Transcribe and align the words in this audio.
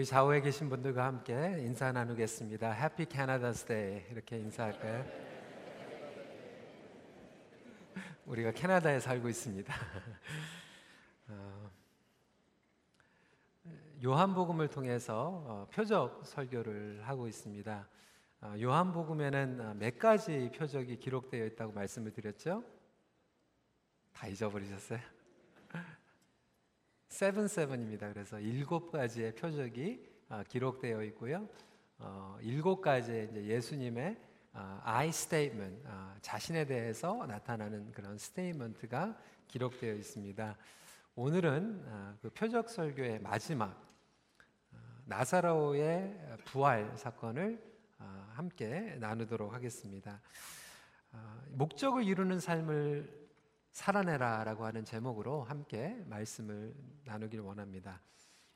우리 0.00 0.06
좌우에 0.06 0.40
계신 0.40 0.70
분들과 0.70 1.04
함께 1.04 1.58
인사 1.58 1.92
나누겠습니다. 1.92 2.74
Happy 2.74 3.04
Canada's 3.04 3.66
Day 3.66 4.06
이렇게 4.10 4.38
인사할까요? 4.38 5.04
우리가 8.24 8.52
캐나다에 8.52 8.98
살고 8.98 9.28
있습니다. 9.28 9.74
어, 11.28 11.70
요한복음을 14.02 14.68
통해서 14.68 15.44
어, 15.46 15.68
표적 15.70 16.22
설교를 16.24 17.02
하고 17.06 17.28
있습니다. 17.28 17.86
어, 18.40 18.54
요한복음에는 18.58 19.78
몇 19.80 19.98
가지 19.98 20.50
표적이 20.56 20.96
기록되어 20.96 21.44
있다고 21.44 21.74
말씀을 21.74 22.10
드렸죠? 22.10 22.64
다 24.14 24.26
잊어버리셨어요? 24.28 25.19
seven 27.10 27.48
seven입니다. 27.48 28.12
그래서 28.12 28.38
일곱 28.38 28.92
가지의 28.92 29.34
표적이 29.34 30.08
어, 30.28 30.42
기록되어 30.48 31.02
있고요. 31.06 31.48
어, 31.98 32.38
일곱 32.40 32.80
가지의 32.80 33.48
예수님의 33.48 34.16
어, 34.52 34.80
I 34.84 35.08
statement, 35.08 35.82
어, 35.86 36.14
자신에 36.22 36.64
대해서 36.64 37.26
나타나는 37.26 37.90
그런 37.90 38.16
statement가 38.16 39.18
기록되어 39.48 39.94
있습니다. 39.94 40.56
오늘은 41.16 41.84
어, 41.88 42.16
그 42.22 42.30
표적 42.30 42.70
설교의 42.70 43.20
마지막 43.20 43.70
어, 44.72 44.78
나사로의 45.06 46.38
부활 46.44 46.96
사건을 46.96 47.60
어, 47.98 48.28
함께 48.34 48.96
나누도록 49.00 49.52
하겠습니다. 49.52 50.20
어, 51.12 51.42
목적을 51.48 52.04
이루는 52.04 52.38
삶을 52.38 53.19
살아내라 53.72 54.44
라고 54.44 54.64
하는 54.64 54.84
제목으로 54.84 55.44
함께 55.44 56.02
말씀을 56.06 56.74
나누길 57.04 57.40
원합니다. 57.40 58.00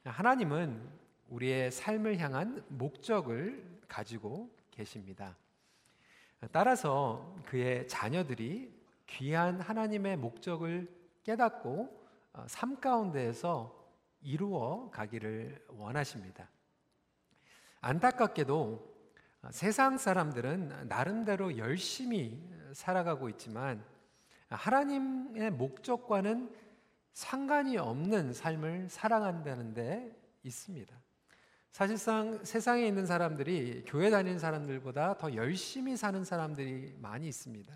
하나님은 0.04 0.88
우리의 1.28 1.70
삶을 1.70 2.18
향한 2.18 2.64
목적을 2.68 3.80
가지고 3.88 4.50
계십니다. 4.70 5.36
따라서 6.52 7.34
그의 7.46 7.88
자녀들이 7.88 8.74
귀한 9.06 9.60
하나님의 9.60 10.16
목적을 10.16 10.88
깨닫고 11.22 12.04
어, 12.34 12.44
삶 12.48 12.80
가운데에서 12.80 13.84
이루어 14.20 14.90
가기를 14.90 15.64
원하십니다. 15.68 16.48
안타깝게도 17.80 18.94
세상 19.50 19.98
사람들은 19.98 20.88
나름대로 20.88 21.56
열심히 21.58 22.42
살아가고 22.72 23.28
있지만 23.30 23.84
하나님의 24.54 25.50
목적과는 25.52 26.50
상관이 27.12 27.78
없는 27.78 28.32
삶을 28.32 28.88
살아간다는 28.90 29.74
데 29.74 30.16
있습니다. 30.42 30.94
사실상 31.70 32.44
세상에 32.44 32.86
있는 32.86 33.06
사람들이 33.06 33.84
교회 33.86 34.10
다니는 34.10 34.38
사람들보다 34.38 35.18
더 35.18 35.34
열심히 35.34 35.96
사는 35.96 36.24
사람들이 36.24 36.96
많이 36.98 37.26
있습니다. 37.28 37.72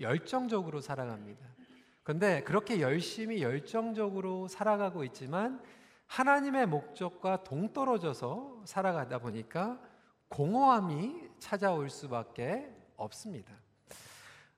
열정적으로 0.00 0.80
살아갑니다. 0.80 1.46
그런데 2.02 2.42
그렇게 2.42 2.80
열심히 2.80 3.42
열정적으로 3.42 4.48
살아가고 4.48 5.04
있지만 5.04 5.62
하나님의 6.06 6.66
목적과 6.66 7.44
동떨어져서 7.44 8.62
살아가다 8.64 9.18
보니까 9.18 9.80
공허함이 10.28 11.28
찾아올 11.38 11.90
수밖에 11.90 12.74
없습니다. 12.96 13.52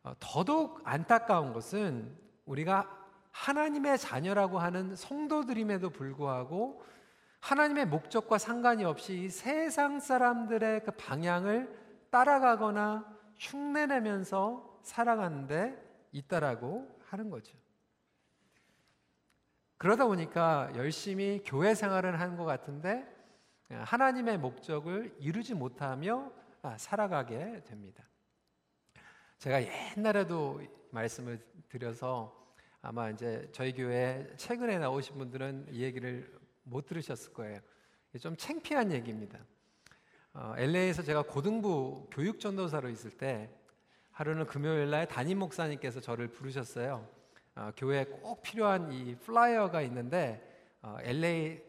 어, 0.03 0.15
더더욱 0.19 0.81
안타까운 0.85 1.53
것은 1.53 2.17
우리가 2.47 2.99
하나님의 3.33 3.99
자녀라고 3.99 4.59
하는 4.59 4.97
성도들임에도 4.97 5.91
불구하고 5.91 6.83
하나님의 7.41 7.87
목적과 7.87 8.39
상관이 8.39 8.85
없이 8.85 9.29
세상 9.31 10.01
사람들의 10.01 10.85
그 10.85 10.91
방향을 10.93 11.75
따라가거나 12.11 13.07
흉내내면서 13.39 14.81
살아가는데 14.83 15.81
있다라고 16.13 16.99
하는 17.07 17.31
거죠. 17.31 17.57
그러다 19.79 20.07
보니까 20.07 20.71
열심히 20.75 21.43
교회 21.45 21.75
생활을 21.75 22.21
하는 22.21 22.37
것 22.37 22.45
같은데 22.45 23.07
하나님의 23.71 24.37
목적을 24.39 25.17
이루지 25.19 25.55
못하며 25.55 26.31
아, 26.63 26.77
살아가게 26.77 27.63
됩니다. 27.65 28.10
제가 29.41 29.63
옛날에도 29.97 30.61
말씀을 30.91 31.41
드려서 31.71 32.31
아마 32.83 33.09
이제 33.09 33.49
저희 33.53 33.73
교회 33.73 34.31
최근에 34.37 34.79
나오신 34.79 35.17
분들은 35.17 35.69
이 35.71 35.81
얘기를 35.81 36.31
못 36.63 36.85
들으셨을 36.85 37.33
거예요. 37.33 37.59
좀 38.21 38.37
창피한 38.37 38.93
얘기입니다. 38.93 39.39
어, 40.35 40.53
LA에서 40.59 41.03
제가 41.03 41.23
고등부 41.23 42.11
교육 42.11 42.39
전도사로 42.39 42.91
있을 42.91 43.13
때 43.13 43.49
하루는 44.11 44.45
금요일 44.45 44.91
날 44.91 45.09
담임 45.09 45.39
목사님께서 45.39 46.01
저를 46.01 46.29
부르셨어요. 46.29 47.09
어, 47.55 47.71
교회에 47.79 48.05
꼭 48.05 48.43
필요한 48.43 48.93
이 48.93 49.17
flyer가 49.17 49.81
있는데 49.81 50.77
어, 50.83 50.99
LA 51.01 51.63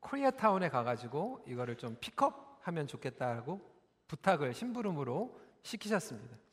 코리아타운에 0.00 0.68
가가지고 0.68 1.42
이거를 1.48 1.76
좀 1.78 1.96
픽업하면 2.00 2.86
좋겠다고 2.86 3.62
부탁을 4.08 4.52
심부름으로 4.52 5.40
시키셨습니다. 5.62 6.43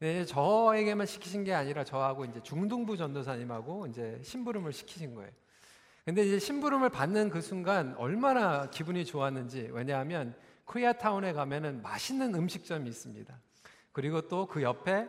네, 0.00 0.24
저에게만 0.24 1.06
시키신 1.06 1.44
게 1.44 1.52
아니라 1.52 1.84
저하고 1.84 2.24
이제 2.24 2.42
중등부 2.42 2.96
전도사님하고 2.96 3.86
이제 3.86 4.18
심부름을 4.24 4.72
시키신 4.72 5.14
거예요. 5.14 5.30
근데 6.06 6.24
이제 6.26 6.38
심부름을 6.38 6.88
받는 6.88 7.28
그 7.28 7.42
순간 7.42 7.94
얼마나 7.98 8.70
기분이 8.70 9.04
좋았는지 9.04 9.68
왜냐하면 9.72 10.34
코리아타운에 10.64 11.34
가면은 11.34 11.82
맛있는 11.82 12.34
음식점이 12.34 12.88
있습니다. 12.88 13.38
그리고 13.92 14.22
또 14.22 14.46
그 14.46 14.62
옆에 14.62 15.06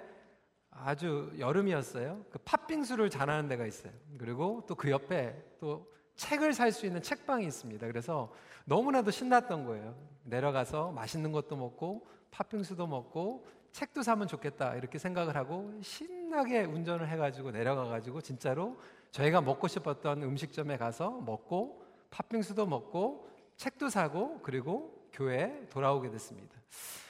아주 0.69 1.31
여름이었어요. 1.39 2.25
그 2.29 2.39
팥빙수를 2.39 3.09
잘하는 3.09 3.47
데가 3.47 3.65
있어요. 3.65 3.93
그리고 4.17 4.65
또 4.67 4.75
그 4.75 4.91
옆에 4.91 5.41
또 5.61 5.89
책을 6.17 6.53
살 6.53 6.73
수 6.73 6.85
있는 6.85 7.01
책방이 7.01 7.45
있습니다. 7.45 7.87
그래서 7.87 8.33
너무나도 8.65 9.09
신났던 9.11 9.65
거예요. 9.65 9.95
내려가서 10.25 10.91
맛있는 10.91 11.31
것도 11.31 11.55
먹고 11.55 12.05
팥빙수도 12.31 12.87
먹고 12.87 13.47
책도 13.71 14.03
사면 14.03 14.27
좋겠다 14.27 14.75
이렇게 14.75 14.97
생각을 14.97 15.35
하고 15.35 15.73
신나게 15.81 16.63
운전을 16.63 17.07
해가지고 17.07 17.51
내려가가지고 17.51 18.21
진짜로 18.21 18.77
저희가 19.11 19.41
먹고 19.41 19.67
싶었던 19.67 20.23
음식점에 20.23 20.77
가서 20.77 21.11
먹고 21.11 21.85
팥빙수도 22.11 22.65
먹고 22.65 23.29
책도 23.55 23.89
사고 23.89 24.39
그리고 24.41 25.07
교회에 25.13 25.67
돌아오게 25.69 26.09
됐습니다. 26.09 26.55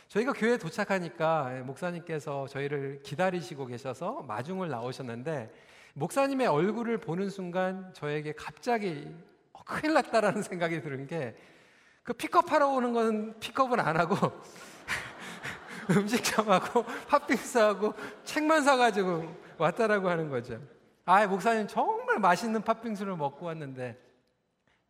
저희가 0.08 0.34
교회에 0.34 0.58
도착하니까 0.58 1.62
목사님께서 1.66 2.48
저희를 2.48 3.02
기다리시고 3.04 3.66
계셔서 3.66 4.24
마중을 4.24 4.70
나오셨는데 4.70 5.54
목사님의 5.94 6.48
얼굴을 6.48 6.98
보는 7.00 7.30
순간 7.30 7.94
저에게 7.94 8.34
갑자기 8.34 9.08
어, 9.54 9.62
큰일 9.64 9.94
났다라는 9.94 10.42
생각이 10.42 10.82
드는 10.82 11.08
게 11.08 11.36
그 12.04 12.14
픽업하러 12.14 12.68
오는 12.70 12.94
건 12.94 13.40
픽업은 13.40 13.80
안 13.80 13.98
하고 13.98 14.16
음식점하고 15.90 16.84
팥빙수하고 17.08 17.94
책만 18.24 18.64
사가지고 18.64 19.36
왔다라고 19.58 20.10
하는 20.10 20.30
거죠. 20.30 20.60
아, 21.06 21.26
목사님 21.28 21.68
정말 21.68 22.20
맛있는 22.20 22.62
팥빙수를 22.62 23.16
먹고 23.16 23.48
왔는데 23.48 24.00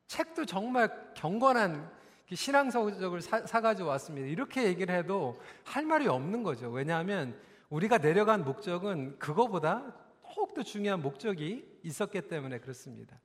책도 0.07 0.45
정말 0.45 1.13
경건한 1.13 1.89
신앙서적을 2.33 3.21
사, 3.21 3.45
사가지고 3.45 3.89
왔습니다. 3.89 4.27
이렇게 4.27 4.63
얘기를 4.63 4.95
해도 4.95 5.39
할 5.63 5.85
말이 5.85 6.07
없는 6.07 6.43
거죠. 6.43 6.69
왜냐하면 6.69 7.37
우리가 7.69 7.97
내려간 7.97 8.43
목적은 8.43 9.19
그거보다 9.19 9.93
더욱더 10.23 10.63
중요한 10.63 11.01
목적이 11.01 11.65
있었기 11.83 12.21
때문에 12.27 12.59
그렇습니다. 12.59 13.19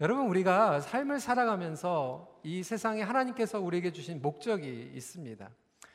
여러분, 0.00 0.26
우리가 0.26 0.80
삶을 0.80 1.20
살아가면서 1.20 2.40
이 2.42 2.62
세상에 2.62 3.02
하나님께서 3.02 3.60
우리에게 3.60 3.92
주신 3.92 4.20
목적이 4.20 4.92
있습니다. 4.94 5.48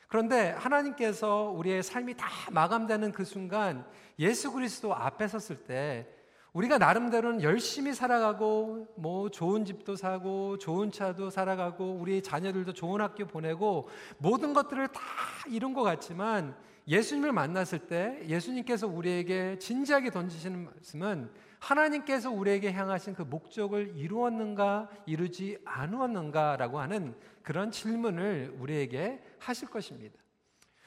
그런데 0.08 0.50
하나님께서 0.52 1.52
우리의 1.54 1.82
삶이 1.82 2.16
다 2.16 2.26
마감되는 2.50 3.12
그 3.12 3.24
순간 3.24 3.86
예수 4.18 4.50
그리스도 4.50 4.94
앞에 4.94 5.28
섰을 5.28 5.64
때 5.64 6.06
우리가 6.54 6.78
나름대로는 6.78 7.42
열심히 7.42 7.92
살아가고 7.92 8.88
뭐 8.96 9.30
좋은 9.30 9.66
집도 9.66 9.96
사고 9.96 10.56
좋은 10.56 10.90
차도 10.90 11.28
살아가고 11.28 11.98
우리 12.00 12.22
자녀들도 12.22 12.72
좋은 12.72 13.02
학교 13.02 13.26
보내고 13.26 13.88
모든 14.16 14.54
것들을 14.54 14.88
다 14.88 15.00
이룬 15.46 15.74
것 15.74 15.82
같지만 15.82 16.56
예수님을 16.88 17.32
만났을 17.32 17.80
때 17.80 18.18
예수님께서 18.26 18.86
우리에게 18.86 19.58
진지하게 19.58 20.10
던지시는 20.10 20.64
말씀은 20.64 21.30
하나님께서 21.58 22.30
우리에게 22.30 22.72
향하신 22.72 23.14
그 23.14 23.22
목적을 23.22 23.96
이루었는가 23.96 24.88
이루지 25.06 25.58
않았는가라고 25.64 26.78
하는 26.78 27.14
그런 27.42 27.70
질문을 27.70 28.56
우리에게 28.58 29.22
하실 29.38 29.68
것입니다. 29.68 30.18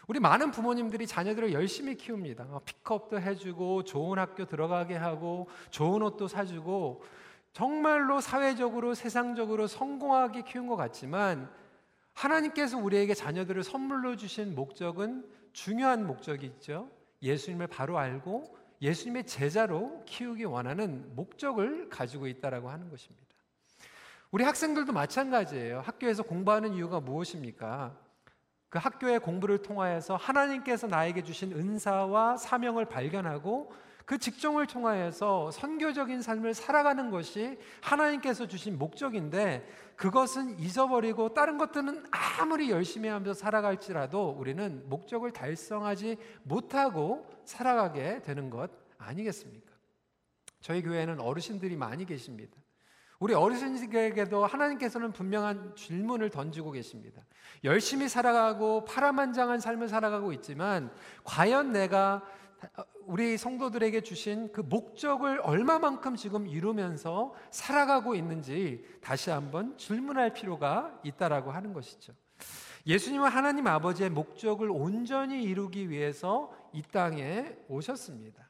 우리 0.07 0.19
많은 0.19 0.51
부모님들이 0.51 1.07
자녀들을 1.07 1.53
열심히 1.53 1.95
키웁니다. 1.95 2.45
어, 2.49 2.61
픽업도 2.65 3.21
해주고 3.21 3.83
좋은 3.83 4.19
학교 4.19 4.45
들어가게 4.45 4.95
하고 4.95 5.47
좋은 5.69 6.01
옷도 6.01 6.27
사주고 6.27 7.03
정말로 7.53 8.21
사회적으로 8.21 8.93
세상적으로 8.93 9.67
성공하게 9.67 10.43
키운 10.43 10.67
것 10.67 10.75
같지만 10.75 11.49
하나님께서 12.13 12.77
우리에게 12.77 13.13
자녀들을 13.13 13.63
선물로 13.63 14.15
주신 14.15 14.55
목적은 14.55 15.25
중요한 15.53 16.05
목적이 16.05 16.47
있죠. 16.47 16.89
예수님을 17.21 17.67
바로 17.67 17.97
알고 17.97 18.60
예수님의 18.81 19.25
제자로 19.25 20.03
키우기 20.05 20.45
원하는 20.45 21.15
목적을 21.15 21.89
가지고 21.89 22.27
있다라고 22.27 22.69
하는 22.69 22.89
것입니다. 22.89 23.27
우리 24.31 24.43
학생들도 24.43 24.93
마찬가지예요. 24.93 25.81
학교에서 25.81 26.23
공부하는 26.23 26.73
이유가 26.73 26.99
무엇입니까? 26.99 27.95
그 28.69 28.79
학교의 28.79 29.19
공부를 29.19 29.61
통하여서 29.61 30.15
하나님께서 30.15 30.87
나에게 30.87 31.23
주신 31.23 31.51
은사와 31.51 32.37
사명을 32.37 32.85
발견하고 32.85 33.73
그 34.11 34.17
직종을 34.17 34.67
통하여서 34.67 35.51
선교적인 35.51 36.21
삶을 36.21 36.53
살아가는 36.53 37.11
것이 37.11 37.57
하나님께서 37.79 38.45
주신 38.45 38.77
목적인데 38.77 39.65
그것은 39.95 40.59
잊어버리고 40.59 41.33
다른 41.33 41.57
것들은 41.57 42.03
아무리 42.11 42.71
열심히 42.71 43.07
하면서 43.07 43.33
살아갈지라도 43.33 44.35
우리는 44.37 44.83
목적을 44.89 45.31
달성하지 45.31 46.17
못하고 46.43 47.25
살아가게 47.45 48.21
되는 48.23 48.49
것 48.49 48.69
아니겠습니까? 48.97 49.71
저희 50.59 50.81
교회는 50.81 51.21
어르신들이 51.21 51.77
많이 51.77 52.05
계십니다. 52.05 52.57
우리 53.21 53.33
어르신들에게도 53.33 54.45
하나님께서는 54.45 55.13
분명한 55.13 55.75
질문을 55.77 56.31
던지고 56.31 56.71
계십니다. 56.71 57.21
열심히 57.63 58.09
살아가고 58.09 58.83
파란만장한 58.83 59.61
삶을 59.61 59.87
살아가고 59.87 60.33
있지만 60.33 60.91
과연 61.23 61.71
내가 61.71 62.23
우리 63.05 63.37
성도들에게 63.37 64.01
주신 64.01 64.51
그 64.51 64.61
목적을 64.61 65.41
얼마만큼 65.41 66.15
지금 66.15 66.47
이루면서 66.47 67.33
살아가고 67.49 68.15
있는지 68.15 68.85
다시 69.01 69.29
한번 69.29 69.77
질문할 69.77 70.33
필요가 70.33 70.97
있다라고 71.03 71.51
하는 71.51 71.73
것이죠. 71.73 72.13
예수님은 72.85 73.29
하나님 73.29 73.67
아버지의 73.67 74.09
목적을 74.09 74.69
온전히 74.71 75.43
이루기 75.43 75.89
위해서 75.89 76.51
이 76.73 76.81
땅에 76.81 77.55
오셨습니다. 77.67 78.49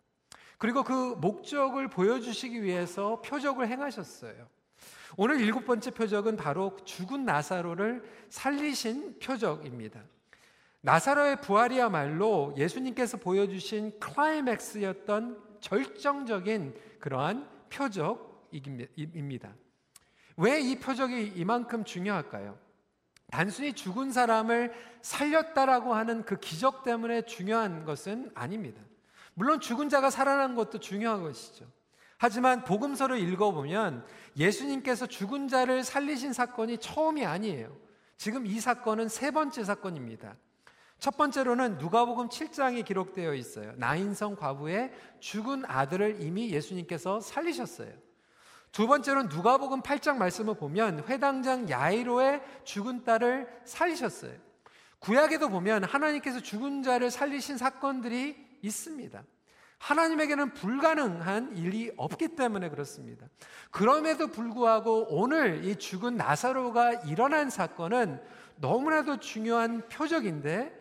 그리고 0.57 0.83
그 0.83 1.15
목적을 1.19 1.87
보여주시기 1.87 2.61
위해서 2.61 3.21
표적을 3.21 3.67
행하셨어요. 3.67 4.47
오늘 5.17 5.41
일곱 5.41 5.65
번째 5.65 5.91
표적은 5.91 6.37
바로 6.37 6.77
죽은 6.85 7.25
나사로를 7.25 8.03
살리신 8.29 9.19
표적입니다. 9.19 10.01
나사로의 10.81 11.42
부활이야말로 11.42 12.54
예수님께서 12.57 13.18
보여주신 13.18 14.00
클라이맥스였던 14.00 15.60
절정적인 15.60 16.75
그러한 17.00 17.48
표적입니다. 17.69 19.54
왜 20.38 20.60
이 20.60 20.80
표적이 20.80 21.33
이만큼 21.36 21.83
중요할까요? 21.83 22.57
단순히 23.30 23.74
죽은 23.74 24.12
사람을 24.12 24.74
살렸다라고 25.01 25.94
하는 25.94 26.24
그 26.25 26.39
기적 26.39 26.83
때문에 26.83 27.22
중요한 27.24 27.86
것은 27.86 28.31
아닙니다. 28.33 28.81
물론 29.36 29.60
죽은 29.62 29.88
자가 29.88 30.10
살아난 30.10 30.56
것도 30.56 30.80
중요한 30.80 31.22
것이죠. 31.22 31.66
하지만 32.18 32.63
복음서를 32.63 33.19
읽어보면 33.19 34.06
예수님께서 34.36 35.06
죽은 35.06 35.48
자를 35.48 35.83
살리신 35.83 36.33
사건이 36.33 36.80
처음이 36.80 37.25
아니에요. 37.25 37.75
지금 38.18 38.45
이 38.45 38.60
사건은 38.60 39.10
세 39.10 39.31
번째 39.31 39.63
사건입니다. 39.63 40.36
첫 41.01 41.18
번째로는 41.18 41.80
누가복음 41.80 42.30
7장에 42.30 42.86
기록되어 42.86 43.33
있어요. 43.33 43.74
나인성 43.77 44.36
과부의 44.36 44.94
죽은 45.19 45.63
아들을 45.65 46.21
이미 46.21 46.51
예수님께서 46.51 47.19
살리셨어요. 47.19 47.92
두 48.71 48.86
번째로는 48.86 49.30
누가복음 49.30 49.81
8장 49.81 50.18
말씀을 50.18 50.53
보면 50.53 51.06
회당장 51.07 51.68
야이로의 51.68 52.44
죽은 52.65 53.03
딸을 53.03 53.48
살리셨어요. 53.65 54.33
구약에도 55.00 55.50
보면 55.50 55.86
하나님께서 55.86 56.39
죽은 56.39 56.83
자를 56.83 57.09
살리신 57.09 57.57
사건들이 57.57 58.38
있습니다. 58.62 59.24
하나님에게는 59.80 60.54
불가능한 60.54 61.57
일이 61.57 61.92
없기 61.97 62.36
때문에 62.36 62.69
그렇습니다. 62.69 63.25
그럼에도 63.71 64.27
불구하고 64.27 65.07
오늘 65.09 65.65
이 65.65 65.75
죽은 65.75 66.15
나사로가 66.18 66.94
일어난 67.06 67.50
사건은 67.50 68.21
너무나도 68.57 69.19
중요한 69.19 69.89
표적인데 69.89 70.80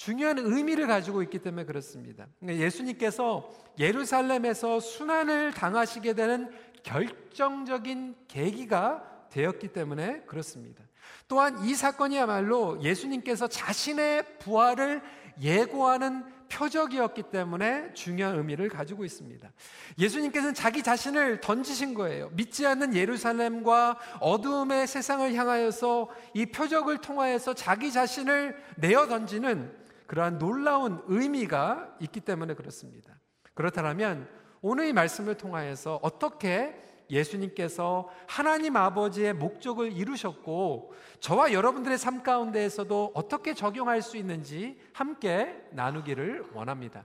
중요한 0.00 0.38
의미를 0.38 0.86
가지고 0.86 1.22
있기 1.24 1.40
때문에 1.40 1.66
그렇습니다. 1.66 2.26
그러니까 2.38 2.64
예수님께서 2.64 3.50
예루살렘에서 3.78 4.80
순환을 4.80 5.52
당하시게 5.52 6.14
되는 6.14 6.50
결정적인 6.82 8.16
계기가 8.26 9.04
되었기 9.28 9.68
때문에 9.68 10.22
그렇습니다. 10.22 10.82
또한 11.28 11.62
이 11.66 11.74
사건이야말로 11.74 12.82
예수님께서 12.82 13.46
자신의 13.46 14.38
부활을 14.38 15.02
예고하는 15.38 16.24
표적이었기 16.48 17.24
때문에 17.24 17.92
중요한 17.92 18.38
의미를 18.38 18.70
가지고 18.70 19.04
있습니다. 19.04 19.52
예수님께서는 19.98 20.54
자기 20.54 20.82
자신을 20.82 21.42
던지신 21.42 21.92
거예요. 21.92 22.30
믿지 22.30 22.66
않는 22.66 22.94
예루살렘과 22.94 23.98
어두움의 24.20 24.86
세상을 24.86 25.34
향하여서 25.34 26.08
이 26.32 26.46
표적을 26.46 27.02
통하여서 27.02 27.52
자기 27.52 27.92
자신을 27.92 28.56
내어 28.78 29.06
던지는 29.06 29.79
그러한 30.10 30.40
놀라운 30.40 31.00
의미가 31.06 31.98
있기 32.00 32.18
때문에 32.18 32.54
그렇습니다. 32.54 33.14
그렇다면 33.54 34.28
오늘 34.60 34.88
이 34.88 34.92
말씀을 34.92 35.36
통하여서 35.36 36.00
어떻게 36.02 36.74
예수님께서 37.08 38.08
하나님 38.26 38.76
아버지의 38.76 39.34
목적을 39.34 39.92
이루셨고 39.92 40.94
저와 41.20 41.52
여러분들의 41.52 41.96
삶 41.96 42.24
가운데에서도 42.24 43.12
어떻게 43.14 43.54
적용할 43.54 44.02
수 44.02 44.16
있는지 44.16 44.80
함께 44.92 45.64
나누기를 45.70 46.44
원합니다. 46.54 47.04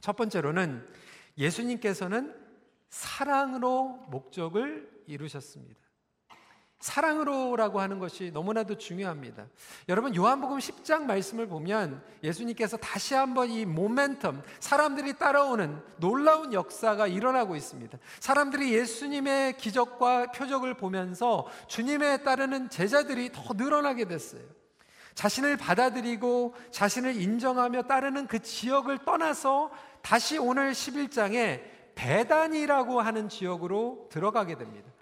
첫 0.00 0.16
번째로는 0.16 0.84
예수님께서는 1.38 2.34
사랑으로 2.88 4.06
목적을 4.08 4.90
이루셨습니다. 5.06 5.83
사랑으로라고 6.84 7.80
하는 7.80 7.98
것이 7.98 8.30
너무나도 8.30 8.76
중요합니다. 8.76 9.46
여러분 9.88 10.14
요한복음 10.14 10.58
10장 10.58 11.04
말씀을 11.04 11.46
보면 11.46 12.04
예수님께서 12.22 12.76
다시 12.76 13.14
한번 13.14 13.48
이 13.48 13.64
모멘텀 13.64 14.42
사람들이 14.60 15.14
따라오는 15.14 15.80
놀라운 15.96 16.52
역사가 16.52 17.06
일어나고 17.06 17.56
있습니다. 17.56 17.96
사람들이 18.20 18.74
예수님의 18.74 19.56
기적과 19.56 20.32
표적을 20.32 20.74
보면서 20.74 21.46
주님에 21.68 22.18
따르는 22.18 22.68
제자들이 22.68 23.32
더 23.32 23.54
늘어나게 23.54 24.04
됐어요. 24.04 24.42
자신을 25.14 25.56
받아들이고 25.56 26.54
자신을 26.70 27.18
인정하며 27.18 27.84
따르는 27.84 28.26
그 28.26 28.40
지역을 28.40 29.06
떠나서 29.06 29.70
다시 30.02 30.36
오늘 30.36 30.72
11장에 30.72 31.62
배단이라고 31.94 33.00
하는 33.00 33.30
지역으로 33.30 34.10
들어가게 34.12 34.58
됩니다. 34.58 34.93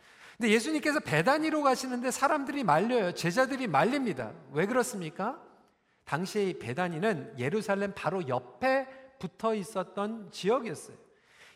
근데 0.43 0.55
예수님께서 0.55 0.99
배단위로 0.99 1.63
가시는데 1.63 2.11
사람들이 2.11 2.65
말려요. 2.65 3.15
제자들이 3.15 3.69
말립니다. 3.69 4.33
왜 4.51 4.67
그렇습니까? 4.67 5.41
당시 6.05 6.59
배단위는 6.61 7.35
예루살렘 7.39 7.93
바로 7.95 8.27
옆에 8.27 8.89
붙어 9.21 9.55
있었던 9.55 10.33
지역이었어요. 10.33 10.97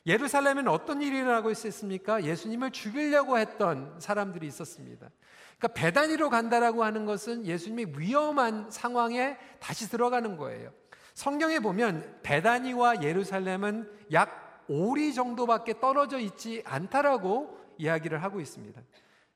예루살렘에는 0.07 0.71
어떤 0.71 1.03
일이 1.03 1.19
일어나고 1.19 1.51
있었습니까? 1.51 2.23
예수님을 2.23 2.71
죽이려고 2.71 3.39
했던 3.39 3.97
사람들이 3.99 4.47
있었습니다. 4.47 5.11
그러니까 5.59 5.81
배단위로 5.81 6.31
간다라고 6.31 6.85
하는 6.85 7.07
것은 7.07 7.45
예수님이 7.45 7.93
위험한 7.99 8.71
상황에 8.71 9.37
다시 9.59 9.91
들어가는 9.91 10.37
거예요. 10.37 10.71
성경에 11.13 11.59
보면 11.59 12.21
배단위와 12.23 13.03
예루살렘은 13.03 13.91
약 14.13 14.65
5리 14.71 15.13
정도밖에 15.13 15.81
떨어져 15.81 16.21
있지 16.21 16.63
않다라고 16.65 17.66
이야기를 17.79 18.23
하고 18.23 18.41
있습니다. 18.41 18.81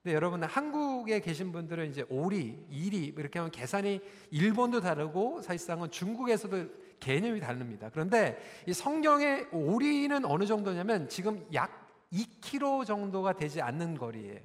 근데 0.02 0.14
여러분 0.14 0.42
한국에 0.42 1.20
계신 1.20 1.52
분들은 1.52 1.90
이제 1.90 2.04
오리, 2.08 2.64
이리 2.70 3.06
이렇게 3.06 3.38
하면 3.38 3.50
계산이 3.50 4.00
일본도 4.30 4.80
다르고 4.80 5.42
사실상은 5.42 5.90
중국에서도 5.90 6.68
개념이 7.00 7.40
다릅니다. 7.40 7.90
그런데 7.92 8.38
이 8.66 8.72
성경의 8.72 9.48
오리는 9.52 10.24
어느 10.24 10.44
정도냐면 10.46 11.08
지금 11.08 11.46
약 11.52 11.88
2km 12.12 12.86
정도가 12.86 13.34
되지 13.34 13.60
않는 13.60 13.96
거리예요. 13.96 14.40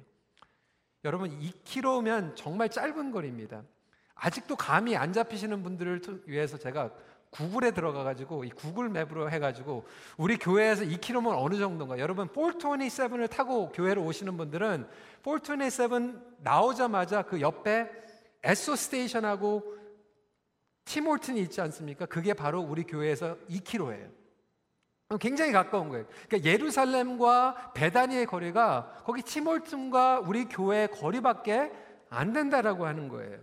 여러분 1.04 1.30
2km면 1.38 2.36
정말 2.36 2.68
짧은 2.68 3.10
거리입니다. 3.10 3.62
아직도 4.14 4.56
감이 4.56 4.96
안 4.96 5.12
잡히시는 5.12 5.62
분들을 5.62 6.00
위해서 6.26 6.58
제가 6.58 6.90
구글에 7.30 7.72
들어가 7.72 8.02
가지고 8.02 8.44
이 8.44 8.50
구글 8.50 8.88
맵으로 8.88 9.30
해 9.30 9.38
가지고 9.38 9.84
우리 10.16 10.36
교회에서 10.36 10.84
2km면 10.84 11.34
어느 11.36 11.56
정도인가? 11.58 11.98
여러분 11.98 12.28
427을 12.28 13.28
타고 13.28 13.70
교회로 13.72 14.02
오시는 14.04 14.36
분들은 14.36 14.86
427 15.24 16.18
나오자마자 16.38 17.22
그 17.22 17.40
옆에 17.40 17.90
에소 18.42 18.76
스테이션하고 18.76 19.76
티몰튼이 20.84 21.40
있지 21.42 21.60
않습니까? 21.60 22.06
그게 22.06 22.32
바로 22.32 22.60
우리 22.60 22.84
교회에서 22.84 23.36
2km예요. 23.50 24.10
굉장히 25.20 25.52
가까운 25.52 25.88
거예요. 25.88 26.06
그러니까 26.28 26.50
예루살렘과 26.50 27.72
베다니의 27.74 28.26
거리가 28.26 29.02
거기 29.04 29.22
티몰튼과 29.22 30.20
우리 30.20 30.46
교회 30.46 30.86
거리밖에 30.86 31.72
안 32.08 32.32
된다라고 32.32 32.86
하는 32.86 33.08
거예요. 33.08 33.38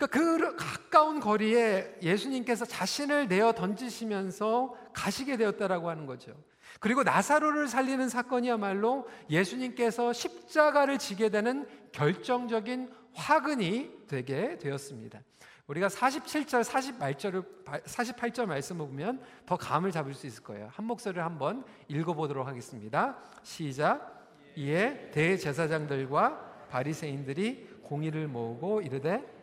그러니까 0.00 0.06
그 0.06 0.56
가까운 0.56 1.20
거리에 1.20 1.98
예수님께서 2.00 2.64
자신을 2.64 3.28
내어 3.28 3.52
던지시면서 3.52 4.74
가시게 4.94 5.36
되었다라고 5.36 5.90
하는 5.90 6.06
거죠. 6.06 6.32
그리고 6.78 7.02
나사로를 7.02 7.68
살리는 7.68 8.08
사건이야말로 8.08 9.06
예수님께서 9.28 10.14
십자가를 10.14 10.98
지게 10.98 11.28
되는 11.28 11.66
결정적인 11.92 12.90
화근이 13.12 14.06
되게 14.08 14.56
되었습니다. 14.56 15.20
우리가 15.66 15.88
47절, 15.88 16.64
48절을 16.64 17.84
48절 17.84 18.46
말씀을 18.46 18.86
보면 18.86 19.20
더 19.44 19.56
감을 19.56 19.92
잡을 19.92 20.14
수 20.14 20.26
있을 20.26 20.42
거예요. 20.42 20.68
한 20.72 20.86
목소리를 20.86 21.22
한번 21.22 21.64
읽어 21.88 22.14
보도록 22.14 22.46
하겠습니다. 22.46 23.18
시작. 23.42 24.18
이에 24.56 25.10
대제사장들과 25.12 26.68
바리새인들이 26.70 27.80
공의를 27.82 28.26
모으고 28.26 28.80
이르되 28.80 29.39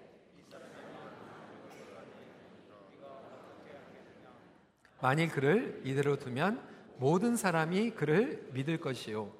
만일 5.01 5.30
그를 5.30 5.82
이대로 5.84 6.18
두면 6.18 6.62
모든 6.98 7.36
사람이 7.36 7.92
그를 7.92 8.50
믿을 8.54 8.80
것이요 8.80 9.32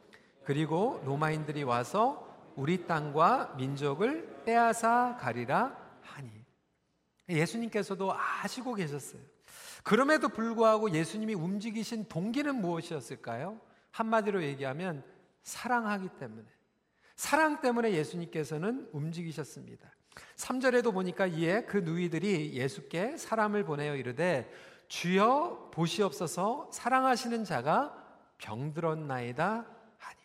그리고 0.44 1.02
로마인들이 1.06 1.64
와서 1.64 2.26
우리 2.56 2.86
땅과 2.86 3.56
민족을 3.58 4.44
빼앗아 4.46 5.18
가리라 5.20 5.88
예수님께서도 7.30 8.14
아시고 8.14 8.76
계셨어요. 8.76 9.22
그럼에도 9.84 10.30
불구하고 10.30 10.92
예수님이 10.92 11.34
움직이신 11.34 12.06
동기는 12.08 12.56
무엇이었을까요? 12.56 13.60
한마디로 13.92 14.44
얘기하면 14.44 15.04
사랑하기 15.44 16.10
때문에. 16.20 16.46
사랑 17.16 17.62
때문에 17.62 17.94
예수님께서는 17.94 18.90
움직이셨습니다. 18.92 19.90
3절에도 20.36 20.94
보니까 20.94 21.28
이에 21.28 21.64
그 21.64 21.78
누이들이 21.78 22.54
예수께 22.54 23.18
사람을 23.18 23.64
보내어 23.64 23.96
이르되 23.96 24.52
주여 24.88 25.72
보시옵소서 25.74 26.70
사랑하시는 26.72 27.44
자가 27.44 27.94
병들었나이다 28.38 29.66
하니. 29.98 30.20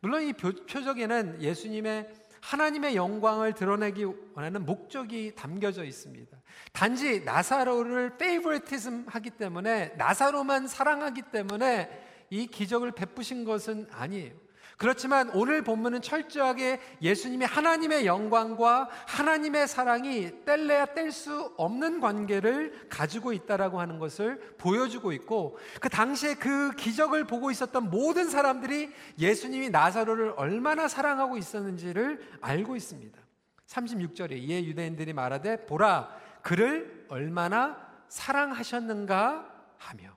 물론 0.00 0.22
이 0.22 0.32
표적에는 0.32 1.42
예수님의 1.42 2.08
하나님의 2.40 2.96
영광을 2.96 3.52
드러내기 3.52 4.04
원하는 4.34 4.64
목적이 4.64 5.34
담겨져 5.34 5.84
있습니다. 5.84 6.36
단지 6.72 7.20
나사로를 7.20 8.16
페이버리티즘 8.16 9.06
하기 9.08 9.30
때문에 9.30 9.94
나사로만 9.96 10.66
사랑하기 10.66 11.22
때문에 11.30 12.06
이 12.30 12.46
기적을 12.46 12.92
베푸신 12.92 13.44
것은 13.44 13.88
아니에요. 13.90 14.34
그렇지만 14.80 15.28
오늘 15.34 15.62
본문은 15.62 16.00
철저하게 16.00 16.80
예수님이 17.02 17.44
하나님의 17.44 18.06
영광과 18.06 18.88
하나님의 19.06 19.68
사랑이 19.68 20.30
뗄래야 20.46 20.94
뗄 20.94 21.12
수 21.12 21.52
없는 21.58 22.00
관계를 22.00 22.88
가지고 22.88 23.34
있다라고 23.34 23.78
하는 23.78 23.98
것을 23.98 24.54
보여주고 24.56 25.12
있고 25.12 25.58
그 25.82 25.90
당시에 25.90 26.32
그 26.36 26.70
기적을 26.76 27.24
보고 27.24 27.50
있었던 27.50 27.90
모든 27.90 28.30
사람들이 28.30 28.90
예수님이 29.18 29.68
나사로를 29.68 30.32
얼마나 30.38 30.88
사랑하고 30.88 31.36
있었는지를 31.36 32.38
알고 32.40 32.74
있습니다. 32.74 33.20
36절에 33.66 34.32
이에 34.32 34.64
유대인들이 34.64 35.12
말하되 35.12 35.66
보라 35.66 36.08
그를 36.40 37.04
얼마나 37.10 37.76
사랑하셨는가 38.08 39.44
하며 39.76 40.16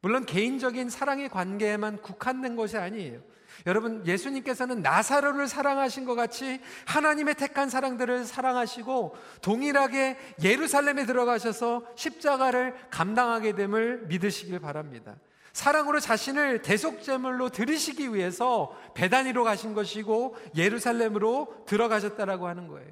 물론 0.00 0.24
개인적인 0.26 0.90
사랑의 0.90 1.28
관계에만 1.28 2.02
국한된 2.02 2.54
것이 2.54 2.78
아니에요. 2.78 3.20
여러분, 3.66 4.06
예수님께서는 4.06 4.82
나사로를 4.82 5.48
사랑하신 5.48 6.04
것 6.04 6.14
같이 6.14 6.60
하나님의 6.86 7.34
택한 7.34 7.68
사랑들을 7.68 8.24
사랑하시고 8.24 9.16
동일하게 9.42 10.16
예루살렘에 10.42 11.06
들어가셔서 11.06 11.84
십자가를 11.96 12.74
감당하게 12.90 13.54
됨을 13.54 14.06
믿으시길 14.08 14.60
바랍니다. 14.60 15.16
사랑으로 15.52 15.98
자신을 15.98 16.62
대속제물로 16.62 17.48
들이시기 17.48 18.14
위해서 18.14 18.76
배단위로 18.94 19.42
가신 19.42 19.74
것이고 19.74 20.36
예루살렘으로 20.56 21.64
들어가셨다라고 21.66 22.46
하는 22.46 22.68
거예요. 22.68 22.88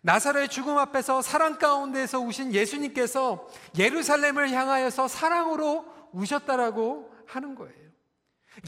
나사로의 0.00 0.48
죽음 0.48 0.78
앞에서 0.78 1.22
사랑 1.22 1.58
가운데에서 1.58 2.18
우신 2.18 2.52
예수님께서 2.52 3.46
예루살렘을 3.78 4.50
향하여서 4.50 5.06
사랑으로 5.06 5.84
우셨다라고 6.12 7.08
하는 7.26 7.54
거예요. 7.54 7.91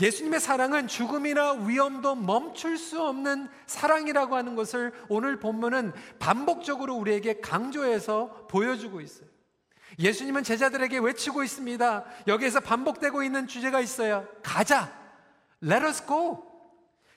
예수님의 0.01 0.41
사랑은 0.41 0.89
죽음이나 0.89 1.53
위험도 1.53 2.15
멈출 2.17 2.79
수 2.79 3.03
없는 3.03 3.49
사랑이라고 3.67 4.35
하는 4.35 4.57
것을 4.57 4.93
오늘 5.09 5.39
본문은 5.39 5.93
반복적으로 6.19 6.95
우리에게 6.95 7.41
강조해서 7.41 8.47
보여주고 8.49 9.01
있어요. 9.01 9.29
예수님은 9.99 10.43
제자들에게 10.43 10.99
외치고 10.99 11.45
있습니다. 11.45 12.05
여기에서 12.27 12.61
반복되고 12.61 13.23
있는 13.23 13.47
주제가 13.47 13.81
있어요. 13.81 14.27
가자. 14.43 14.93
Let 15.63 15.85
us 15.87 16.05
go. 16.07 16.55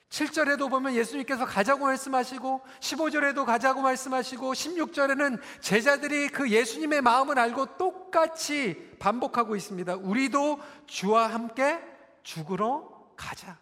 7절에도 0.09 0.69
보면 0.69 0.93
예수님께서 0.93 1.45
가자고 1.45 1.85
말씀하시고 1.85 2.61
15절에도 2.79 3.45
가자고 3.45 3.81
말씀하시고 3.81 4.53
16절에는 4.53 5.39
제자들이 5.59 6.29
그 6.29 6.49
예수님의 6.49 7.01
마음을 7.01 7.37
알고 7.37 7.77
똑같이 7.77 8.95
반복하고 8.99 9.55
있습니다. 9.55 9.95
우리도 9.95 10.59
주와 10.85 11.27
함께 11.27 11.79
죽으러 12.27 13.13
가자. 13.15 13.57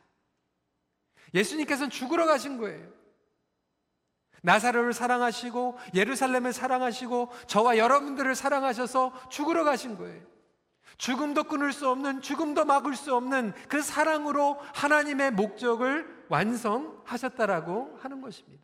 예수님께서는 1.35 1.91
죽으러 1.91 2.25
가신 2.25 2.57
거예요. 2.57 2.91
나사로를 4.41 4.91
사랑하시고 4.91 5.77
예루살렘을 5.93 6.51
사랑하시고 6.51 7.29
저와 7.45 7.77
여러분들을 7.77 8.33
사랑하셔서 8.33 9.29
죽으러 9.29 9.63
가신 9.63 9.97
거예요. 9.97 10.23
죽음도 10.97 11.43
끊을 11.43 11.73
수 11.73 11.89
없는 11.89 12.21
죽음도 12.21 12.65
막을 12.65 12.95
수 12.95 13.15
없는 13.15 13.53
그 13.67 13.83
사랑으로 13.83 14.57
하나님의 14.73 15.31
목적을 15.31 16.25
완성하셨다라고 16.29 17.99
하는 18.01 18.21
것입니다. 18.21 18.63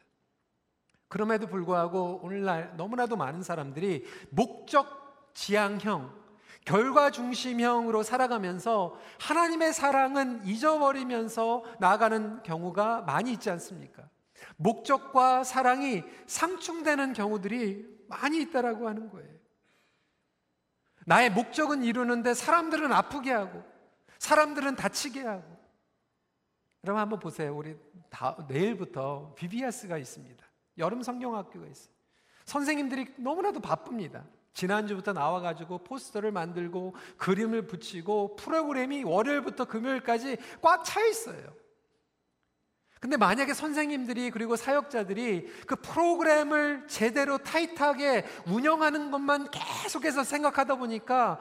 그럼에도 1.10 1.46
불구하고 1.46 2.22
오늘날 2.24 2.75
너무나도 2.75 3.17
많은 3.17 3.43
사람들이 3.43 4.08
목적 4.31 5.31
지향형 5.36 6.20
결과 6.65 7.10
중심형으로 7.10 8.03
살아가면서 8.03 8.98
하나님의 9.20 9.74
사랑은 9.74 10.46
잊어버리면서 10.46 11.63
나아가는 11.80 12.44
경우가 12.44 13.01
많이 13.01 13.34
있지 13.34 13.50
않습니까? 13.50 14.08
목적과 14.58 15.44
사랑이 15.44 16.03
상충되는 16.27 17.13
경우들이 17.13 18.06
많이 18.08 18.41
있다라고 18.41 18.88
하는 18.88 19.10
거예요. 19.10 19.30
나의 21.06 21.32
목적은 21.32 21.84
이루는데 21.84 22.34
사람들은 22.34 22.91
아프게 22.91 23.32
하고 23.32 23.63
사람들은 24.20 24.75
다치게 24.75 25.22
하고 25.22 25.62
여러분 26.84 27.01
한번 27.01 27.20
보세요. 27.20 27.56
우리 27.56 27.75
다, 28.10 28.38
내일부터 28.48 29.34
BBS가 29.36 29.98
있습니다. 29.98 30.46
여름 30.77 31.01
성경학교가 31.01 31.68
있어요. 31.68 31.94
선생님들이 32.46 33.13
너무나도 33.18 33.60
바쁩니다. 33.62 34.25
지난주부터 34.53 35.13
나와가지고 35.13 35.79
포스터를 35.79 36.31
만들고 36.31 36.96
그림을 37.17 37.67
붙이고 37.67 38.36
프로그램이 38.36 39.03
월요일부터 39.03 39.65
금요일까지 39.65 40.38
꽉 40.62 40.84
차 40.84 41.05
있어요. 41.05 41.62
근데 43.00 43.17
만약에 43.17 43.55
선생님들이 43.55 44.29
그리고 44.29 44.55
사역자들이 44.55 45.48
그 45.65 45.75
프로그램을 45.75 46.86
제대로 46.88 47.39
타이트하게 47.39 48.25
운영하는 48.46 49.10
것만 49.10 49.50
계속해서 49.50 50.24
생각하다 50.24 50.75
보니까 50.75 51.39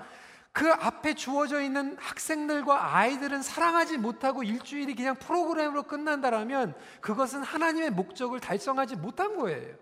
그 0.52 0.73
앞에 0.73 1.14
주어져 1.14 1.61
있는 1.61 1.97
학생들과 2.00 2.97
아이들은 2.97 3.43
사랑하지 3.43 3.99
못하고 3.99 4.43
일주일이 4.43 4.95
그냥 4.95 5.17
프로그램으로 5.17 5.83
끝난다라면 5.83 6.75
그것은 7.02 7.43
하나님의 7.43 7.90
목적을 7.90 8.40
달성하지 8.40 8.97
못한 8.97 9.37
거예요. 9.37 9.76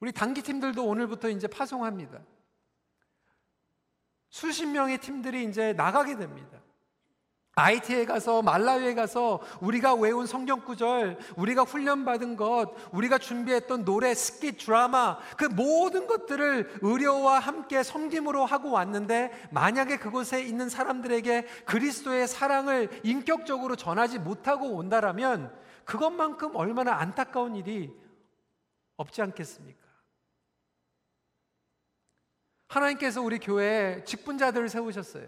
우리 0.00 0.12
단기 0.12 0.42
팀들도 0.42 0.84
오늘부터 0.84 1.28
이제 1.28 1.46
파송합니다. 1.46 2.20
수십 4.30 4.66
명의 4.66 4.98
팀들이 4.98 5.44
이제 5.44 5.72
나가게 5.72 6.16
됩니다. 6.16 6.58
IT에 7.56 8.04
가서 8.04 8.40
말라위에 8.40 8.94
가서 8.94 9.40
우리가 9.60 9.94
외운 9.94 10.26
성경 10.26 10.60
구절, 10.64 11.18
우리가 11.36 11.62
훈련받은 11.62 12.36
것, 12.36 12.72
우리가 12.92 13.18
준비했던 13.18 13.84
노래, 13.84 14.14
스키, 14.14 14.56
드라마 14.56 15.18
그 15.36 15.46
모든 15.46 16.06
것들을 16.06 16.78
의료와 16.82 17.40
함께 17.40 17.82
섬김으로 17.82 18.46
하고 18.46 18.70
왔는데 18.70 19.48
만약에 19.50 19.96
그곳에 19.96 20.40
있는 20.40 20.68
사람들에게 20.68 21.42
그리스도의 21.64 22.28
사랑을 22.28 23.00
인격적으로 23.02 23.74
전하지 23.74 24.20
못하고 24.20 24.76
온다라면 24.76 25.52
그것만큼 25.84 26.54
얼마나 26.54 26.94
안타까운 27.00 27.56
일이 27.56 27.92
없지 28.96 29.20
않겠습니까? 29.20 29.87
하나님께서 32.68 33.20
우리 33.22 33.38
교회에 33.38 34.04
직분자들을 34.04 34.68
세우셨어요. 34.68 35.26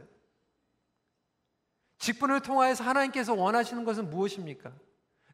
직분을 1.98 2.40
통하여서 2.40 2.84
하나님께서 2.84 3.34
원하시는 3.34 3.84
것은 3.84 4.10
무엇입니까? 4.10 4.72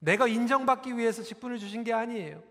내가 0.01 0.27
인정받기 0.27 0.97
위해서 0.97 1.23
직분을 1.23 1.59
주신 1.59 1.85
게 1.85 1.93
아니에요. 1.93 2.43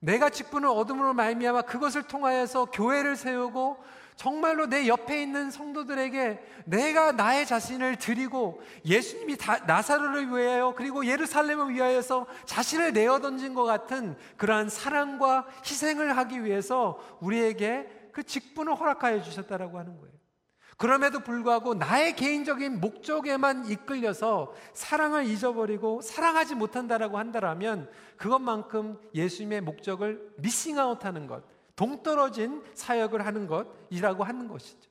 내가 0.00 0.30
직분을 0.30 0.68
얻음으로 0.68 1.12
말미암아 1.14 1.62
그것을 1.62 2.04
통하여서 2.04 2.66
교회를 2.66 3.16
세우고 3.16 3.82
정말로 4.16 4.66
내 4.66 4.88
옆에 4.88 5.22
있는 5.22 5.50
성도들에게 5.50 6.40
내가 6.66 7.12
나의 7.12 7.46
자신을 7.46 7.96
드리고 7.96 8.60
예수님이 8.84 9.36
다, 9.36 9.58
나사로를 9.58 10.28
위하여 10.28 10.74
그리고 10.76 11.06
예루살렘을 11.06 11.72
위하여서 11.72 12.26
자신을 12.44 12.92
내어 12.92 13.20
던진 13.20 13.54
것 13.54 13.64
같은 13.64 14.16
그러한 14.36 14.70
사랑과 14.70 15.46
희생을 15.64 16.16
하기 16.16 16.44
위해서 16.44 16.98
우리에게 17.20 17.97
그 18.18 18.24
직분을 18.24 18.74
허락하여 18.74 19.22
주셨다라고 19.22 19.78
하는 19.78 19.96
거예요. 19.96 20.12
그럼에도 20.76 21.20
불구하고 21.20 21.74
나의 21.74 22.16
개인적인 22.16 22.80
목적에만 22.80 23.70
이끌려서 23.70 24.52
사랑을 24.72 25.24
잊어버리고 25.24 26.02
사랑하지 26.02 26.56
못한다라고 26.56 27.16
한다라면 27.16 27.88
그것만큼 28.16 28.98
예수님의 29.14 29.60
목적을 29.60 30.34
미싱아웃 30.38 31.04
하는 31.04 31.28
것, 31.28 31.44
동떨어진 31.76 32.64
사역을 32.74 33.24
하는 33.24 33.46
것이라고 33.46 34.24
하는 34.24 34.48
것이죠. 34.48 34.90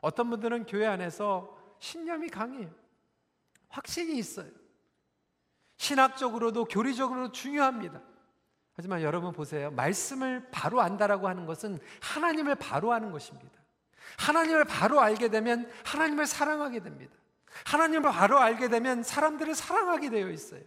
어떤 0.00 0.30
분들은 0.30 0.66
교회 0.66 0.86
안에서 0.86 1.56
신념이 1.78 2.28
강해요. 2.28 2.70
확신이 3.68 4.18
있어요. 4.18 4.50
신학적으로도 5.76 6.64
교리적으로도 6.64 7.30
중요합니다. 7.30 8.02
하지만 8.76 9.02
여러분 9.02 9.32
보세요. 9.32 9.70
말씀을 9.70 10.48
바로 10.50 10.80
안다라고 10.80 11.28
하는 11.28 11.46
것은 11.46 11.78
하나님을 12.00 12.56
바로 12.56 12.92
아는 12.92 13.12
것입니다. 13.12 13.50
하나님을 14.18 14.64
바로 14.64 15.00
알게 15.00 15.28
되면 15.28 15.70
하나님을 15.84 16.26
사랑하게 16.26 16.80
됩니다. 16.80 17.14
하나님을 17.66 18.10
바로 18.10 18.40
알게 18.40 18.68
되면 18.68 19.02
사람들을 19.02 19.54
사랑하게 19.54 20.10
되어 20.10 20.28
있어요. 20.30 20.60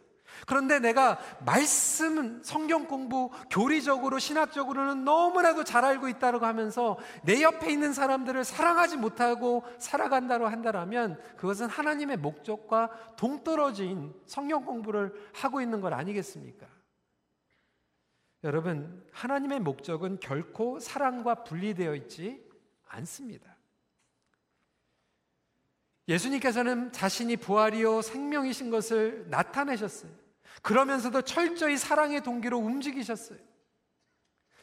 그런데 0.45 0.79
내가 0.79 1.19
말씀, 1.39 2.41
성경 2.43 2.85
공부, 2.85 3.31
교리적으로, 3.49 4.19
신학적으로는 4.19 5.03
너무나도 5.03 5.63
잘 5.63 5.83
알고 5.83 6.07
있다고 6.09 6.45
하면서 6.45 6.97
내 7.23 7.41
옆에 7.41 7.71
있는 7.71 7.91
사람들을 7.91 8.43
사랑하지 8.43 8.97
못하고 8.97 9.63
살아간다고 9.79 10.47
한다면 10.47 11.19
그것은 11.37 11.67
하나님의 11.67 12.17
목적과 12.17 12.89
동떨어진 13.15 14.13
성경 14.25 14.63
공부를 14.65 15.13
하고 15.33 15.59
있는 15.61 15.81
것 15.81 15.91
아니겠습니까? 15.91 16.76
여러분, 18.47 19.05
하나님의 19.11 19.59
목적은 19.59 20.21
결코 20.21 20.79
사랑과 20.79 21.43
분리되어 21.43 21.93
있지 21.95 22.41
않습니다. 22.87 23.57
예수님께서는 26.07 26.93
자신이 26.93 27.35
부활이요 27.35 28.01
생명이신 28.01 28.69
것을 28.69 29.25
나타내셨어요. 29.29 30.09
그러면서도 30.61 31.23
철저히 31.23 31.75
사랑의 31.75 32.23
동기로 32.23 32.57
움직이셨어요. 32.57 33.37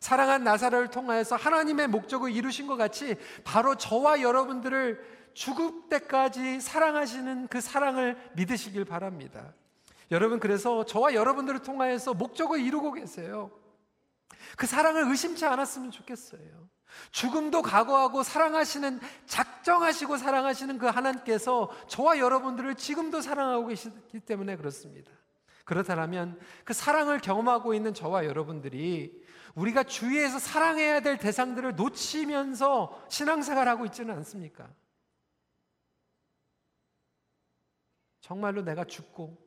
사랑한 0.00 0.44
나사로를 0.44 0.88
통하여서 0.88 1.36
하나님의 1.36 1.88
목적을 1.88 2.32
이루신 2.32 2.66
것 2.66 2.76
같이 2.76 3.16
바로 3.44 3.74
저와 3.74 4.22
여러분들을 4.22 5.32
죽을 5.34 5.90
때까지 5.90 6.58
사랑하시는 6.62 7.48
그 7.48 7.60
사랑을 7.60 8.16
믿으시길 8.34 8.86
바랍니다. 8.86 9.52
여러분 10.10 10.40
그래서 10.40 10.86
저와 10.86 11.12
여러분들을 11.12 11.60
통하여서 11.60 12.14
목적을 12.14 12.60
이루고 12.60 12.92
계세요. 12.92 13.50
그 14.56 14.66
사랑을 14.66 15.08
의심치 15.08 15.44
않았으면 15.44 15.90
좋겠어요. 15.90 16.68
죽음도 17.10 17.62
각오하고 17.62 18.22
사랑하시는 18.22 19.00
작정하시고 19.26 20.16
사랑하시는 20.16 20.78
그 20.78 20.86
하나님께서 20.86 21.70
저와 21.88 22.18
여러분들을 22.18 22.76
지금도 22.76 23.20
사랑하고 23.20 23.66
계시기 23.66 24.20
때문에 24.20 24.56
그렇습니다. 24.56 25.10
그렇다면 25.64 26.38
그 26.64 26.72
사랑을 26.72 27.18
경험하고 27.18 27.74
있는 27.74 27.94
저와 27.94 28.26
여러분들이 28.26 29.24
우리가 29.54 29.84
주위에서 29.84 30.38
사랑해야 30.38 31.00
될 31.00 31.16
대상들을 31.18 31.76
놓치면서 31.76 33.06
신앙생활 33.08 33.68
하고 33.68 33.86
있지는 33.86 34.14
않습니까? 34.16 34.68
정말로 38.20 38.62
내가 38.62 38.84
죽고 38.84 39.38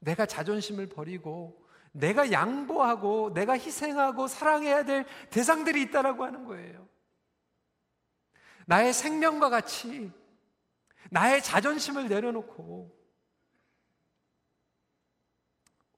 내가 0.00 0.26
자존심을 0.26 0.88
버리고 0.88 1.65
내가 1.96 2.30
양보하고 2.30 3.32
내가 3.32 3.54
희생하고 3.54 4.28
사랑해야 4.28 4.84
될 4.84 5.06
대상들이 5.30 5.82
있다라고 5.82 6.24
하는 6.24 6.44
거예요. 6.44 6.86
나의 8.66 8.92
생명과 8.92 9.48
같이 9.48 10.12
나의 11.10 11.42
자존심을 11.42 12.08
내려놓고 12.08 12.94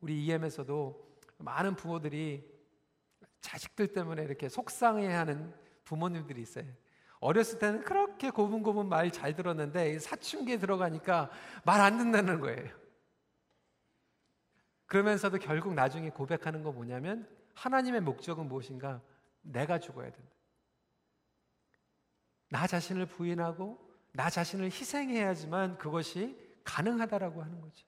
우리 0.00 0.24
EM에서도 0.26 1.18
많은 1.38 1.74
부모들이 1.74 2.48
자식들 3.40 3.88
때문에 3.92 4.22
이렇게 4.22 4.48
속상해하는 4.48 5.54
부모님들이 5.84 6.42
있어요. 6.42 6.66
어렸을 7.20 7.58
때는 7.58 7.82
그렇게 7.82 8.30
고분고분 8.30 8.88
말 8.88 9.10
잘 9.10 9.34
들었는데 9.34 9.98
사춘기에 9.98 10.58
들어가니까 10.58 11.30
말 11.64 11.80
안 11.80 11.98
듣는다는 11.98 12.40
거예요. 12.40 12.77
그러면서도 14.88 15.38
결국 15.38 15.74
나중에 15.74 16.10
고백하는 16.10 16.62
거 16.62 16.72
뭐냐면 16.72 17.28
하나님의 17.54 18.00
목적은 18.00 18.48
무엇인가? 18.48 19.00
내가 19.42 19.78
죽어야 19.78 20.10
된다. 20.10 20.30
나 22.48 22.66
자신을 22.66 23.06
부인하고 23.06 23.78
나 24.12 24.30
자신을 24.30 24.66
희생해야지만 24.66 25.78
그것이 25.78 26.36
가능하다라고 26.64 27.42
하는 27.42 27.60
거죠. 27.60 27.86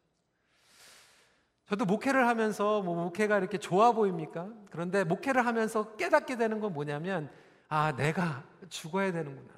저도 1.65 1.87
목회를 1.87 2.27
하면서 2.27 2.83
뭐 2.83 2.95
목회가 2.97 3.39
이렇게 3.39 3.57
좋아 3.57 3.93
보입니까? 3.93 4.53
그런데 4.71 5.05
목회를 5.05 5.47
하면서 5.47 5.97
깨닫게 5.97 6.37
되는 6.37 6.61
건 6.61 6.73
뭐냐면 6.73 7.31
아, 7.69 7.93
내가 7.93 8.45
죽어야 8.69 9.13
되는구나. 9.13 9.55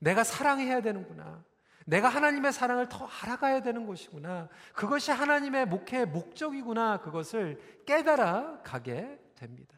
내가 0.00 0.24
사랑해야 0.24 0.82
되는구나. 0.82 1.42
내가 1.86 2.08
하나님의 2.08 2.52
사랑을 2.52 2.88
더 2.88 3.06
알아가야 3.06 3.62
되는 3.62 3.86
것이구나. 3.86 4.48
그것이 4.74 5.12
하나님의 5.12 5.66
목회의 5.66 6.04
목적이구나. 6.06 6.98
그것을 6.98 7.60
깨달아 7.86 8.60
가게 8.64 9.18
됩니다. 9.36 9.76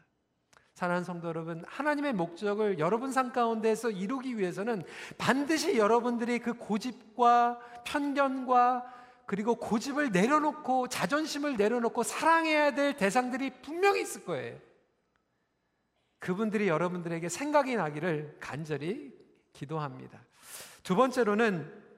사랑하는 0.73 1.03
성도 1.03 1.27
여러분, 1.27 1.63
하나님의 1.67 2.13
목적을 2.13 2.79
여러분 2.79 3.11
삶 3.11 3.31
가운데서 3.31 3.91
이루기 3.91 4.37
위해서는 4.37 4.83
반드시 5.17 5.77
여러분들이 5.77 6.39
그 6.39 6.53
고집과 6.53 7.59
편견과 7.85 8.93
그리고 9.27 9.55
고집을 9.55 10.11
내려놓고 10.11 10.87
자존심을 10.87 11.57
내려놓고 11.57 12.01
사랑해야 12.01 12.73
될 12.73 12.97
대상들이 12.97 13.61
분명히 13.61 14.01
있을 14.01 14.25
거예요. 14.25 14.57
그분들이 16.17 16.67
여러분들에게 16.67 17.29
생각이 17.29 17.75
나기를 17.75 18.37
간절히 18.39 19.13
기도합니다. 19.53 20.19
두 20.81 20.95
번째로는 20.95 21.88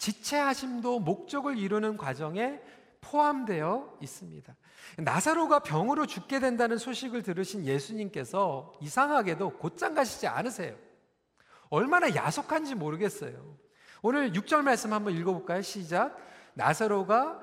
지체하심도 0.00 1.00
목적을 1.00 1.58
이루는 1.58 1.98
과정에 1.98 2.58
포함되어 3.02 3.98
있습니다. 4.00 4.56
나사로가 4.96 5.58
병으로 5.58 6.06
죽게 6.06 6.40
된다는 6.40 6.78
소식을 6.78 7.22
들으신 7.22 7.66
예수님께서 7.66 8.72
이상하게도 8.80 9.58
곧장 9.58 9.94
가시지 9.94 10.26
않으세요. 10.26 10.74
얼마나 11.68 12.14
야속한지 12.14 12.74
모르겠어요. 12.74 13.58
오늘 14.00 14.32
6절 14.32 14.62
말씀 14.62 14.94
한번 14.94 15.14
읽어볼까요? 15.14 15.60
시작. 15.60 16.16
나사로가 16.54 17.38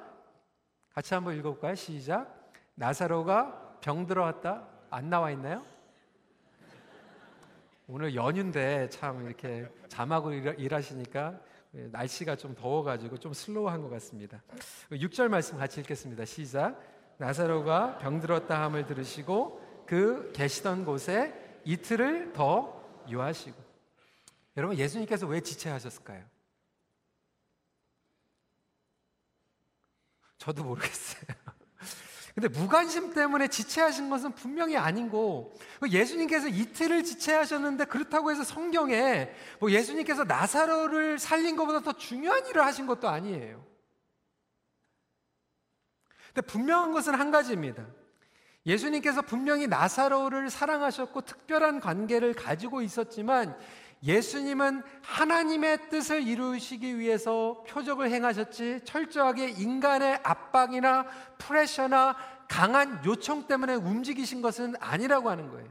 같이 0.95 1.13
한번 1.13 1.37
읽어볼까요? 1.37 1.75
시작. 1.75 2.51
나사로가 2.73 3.77
병 3.81 4.07
들어왔다. 4.07 4.67
안 4.89 5.11
나와 5.11 5.29
있나요? 5.29 5.63
오늘 7.87 8.15
연휴인데 8.15 8.89
참 8.89 9.25
이렇게 9.27 9.69
자막으로 9.89 10.33
일하시니까 10.53 11.39
날씨가 11.91 12.35
좀 12.35 12.55
더워가지고 12.55 13.17
좀 13.19 13.33
슬로우한 13.33 13.81
것 13.81 13.89
같습니다. 13.89 14.41
6절 14.91 15.27
말씀 15.29 15.57
같이 15.57 15.79
읽겠습니다. 15.81 16.25
시작. 16.25 16.81
나사로가 17.17 17.97
병들었다 17.97 18.61
함을 18.63 18.85
들으시고 18.85 19.85
그 19.87 20.31
계시던 20.33 20.85
곳에 20.85 21.61
이틀을 21.65 22.33
더 22.33 22.83
유하시고 23.09 23.57
여러분 24.57 24.77
예수님께서 24.77 25.27
왜 25.27 25.39
지체하셨을까요? 25.41 26.23
저도 30.37 30.63
모르겠어요. 30.63 31.46
근데 32.37 32.49
무관심 32.49 33.15
때문에 33.15 33.47
지체하신 33.47 34.11
것은 34.11 34.33
분명히 34.33 34.77
아닌고 34.77 35.57
예수님께서 35.89 36.47
이틀을 36.47 37.03
지체하셨는데 37.03 37.85
그렇다고 37.85 38.29
해서 38.29 38.43
성경에 38.43 39.33
뭐 39.59 39.71
예수님께서 39.71 40.23
나사로를 40.23 41.17
살린 41.17 41.55
것보다 41.55 41.79
더 41.79 41.93
중요한 41.93 42.45
일을 42.45 42.63
하신 42.63 42.85
것도 42.85 43.09
아니에요. 43.09 43.65
근데 46.27 46.45
분명한 46.45 46.91
것은 46.91 47.15
한 47.15 47.31
가지입니다. 47.31 47.87
예수님께서 48.67 49.23
분명히 49.23 49.65
나사로를 49.65 50.51
사랑하셨고 50.51 51.21
특별한 51.21 51.79
관계를 51.79 52.35
가지고 52.35 52.83
있었지만 52.83 53.57
예수님은 54.03 54.83
하나님의 55.01 55.89
뜻을 55.89 56.27
이루시기 56.27 56.99
위해서 56.99 57.63
표적을 57.67 58.11
행하셨지 58.11 58.81
철저하게 58.83 59.49
인간의 59.49 60.19
압박이나 60.23 61.05
프레셔나 61.37 62.15
강한 62.47 63.01
요청 63.05 63.47
때문에 63.47 63.75
움직이신 63.75 64.41
것은 64.41 64.75
아니라고 64.79 65.29
하는 65.29 65.49
거예요. 65.49 65.67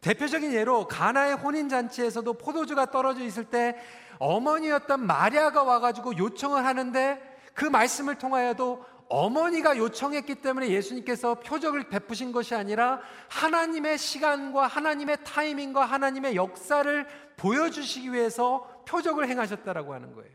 대표적인 0.00 0.52
예로 0.52 0.86
가나의 0.86 1.34
혼인 1.34 1.68
잔치에서도 1.68 2.32
포도주가 2.34 2.90
떨어져 2.90 3.22
있을 3.22 3.44
때 3.44 3.76
어머니였던 4.18 5.06
마리아가 5.06 5.62
와가지고 5.62 6.18
요청을 6.18 6.64
하는데 6.64 7.36
그 7.54 7.64
말씀을 7.64 8.16
통하여도 8.16 8.84
어머니가 9.08 9.76
요청했기 9.76 10.36
때문에 10.36 10.68
예수님께서 10.68 11.36
표적을 11.36 11.88
베푸신 11.88 12.32
것이 12.32 12.54
아니라 12.54 13.00
하나님의 13.28 13.98
시간과 13.98 14.66
하나님의 14.66 15.18
타이밍과 15.24 15.84
하나님의 15.84 16.36
역사를 16.36 17.06
보여주시기 17.36 18.12
위해서 18.12 18.82
표적을 18.88 19.28
행하셨다라고 19.28 19.94
하는 19.94 20.14
거예요. 20.14 20.30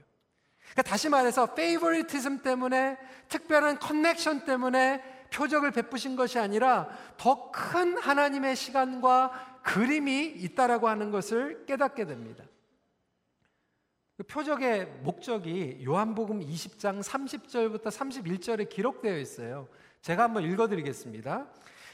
그러니까 0.72 0.84
다시 0.84 1.10
말해서 1.10 1.54
favoritism 1.54 2.44
때문에 2.44 2.98
특별한 3.28 3.80
connection 3.80 4.46
때문에 4.46 5.02
표적을 5.34 5.72
베푸신 5.72 6.16
것이 6.16 6.40
아니라 6.40 6.90
더 7.18 7.52
큰 7.52 7.98
하나님의 7.98 8.56
시간과 8.56 9.60
그림이 9.64 10.26
있다라고 10.38 10.88
하는 10.90 11.12
것을 11.12 11.66
깨닫게 11.66 12.06
됩니다. 12.06 12.44
그 14.22 14.28
표적의 14.28 14.86
목적이 15.02 15.82
요한복음 15.84 16.42
20장 16.42 17.02
30절부터 17.02 17.86
31절에 17.86 18.70
기록되어 18.70 19.18
있어요. 19.18 19.68
제가 20.04 20.26
한번 20.26 20.44
읽어드리겠습니다. 20.44 21.48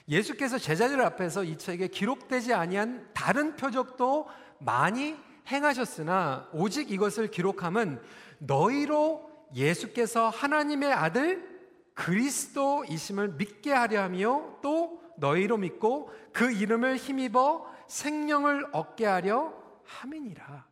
예수께서 0.09 0.57
제자들 0.57 0.99
앞에서 0.99 1.45
이 1.45 1.57
책에 1.57 1.87
기록되지 1.87 2.53
아니한 2.53 3.11
다른 3.13 3.55
표적도 3.55 4.27
많이 4.59 5.15
행하셨으나 5.49 6.49
오직 6.51 6.91
이것을 6.91 7.31
기록함은 7.31 8.01
너희로 8.39 9.31
예수께서 9.55 10.27
하나님의 10.27 10.91
아들 10.91 11.47
그리스도이심을 11.93 13.35
믿게 13.35 13.71
하려 13.71 14.01
하며 14.01 14.57
또 14.61 15.01
너희로 15.15 15.55
믿고 15.55 16.11
그 16.33 16.51
이름을 16.51 16.97
힘입어 16.97 17.73
생명을 17.87 18.67
얻게 18.73 19.05
하려 19.05 19.53
함이니라. 19.85 20.67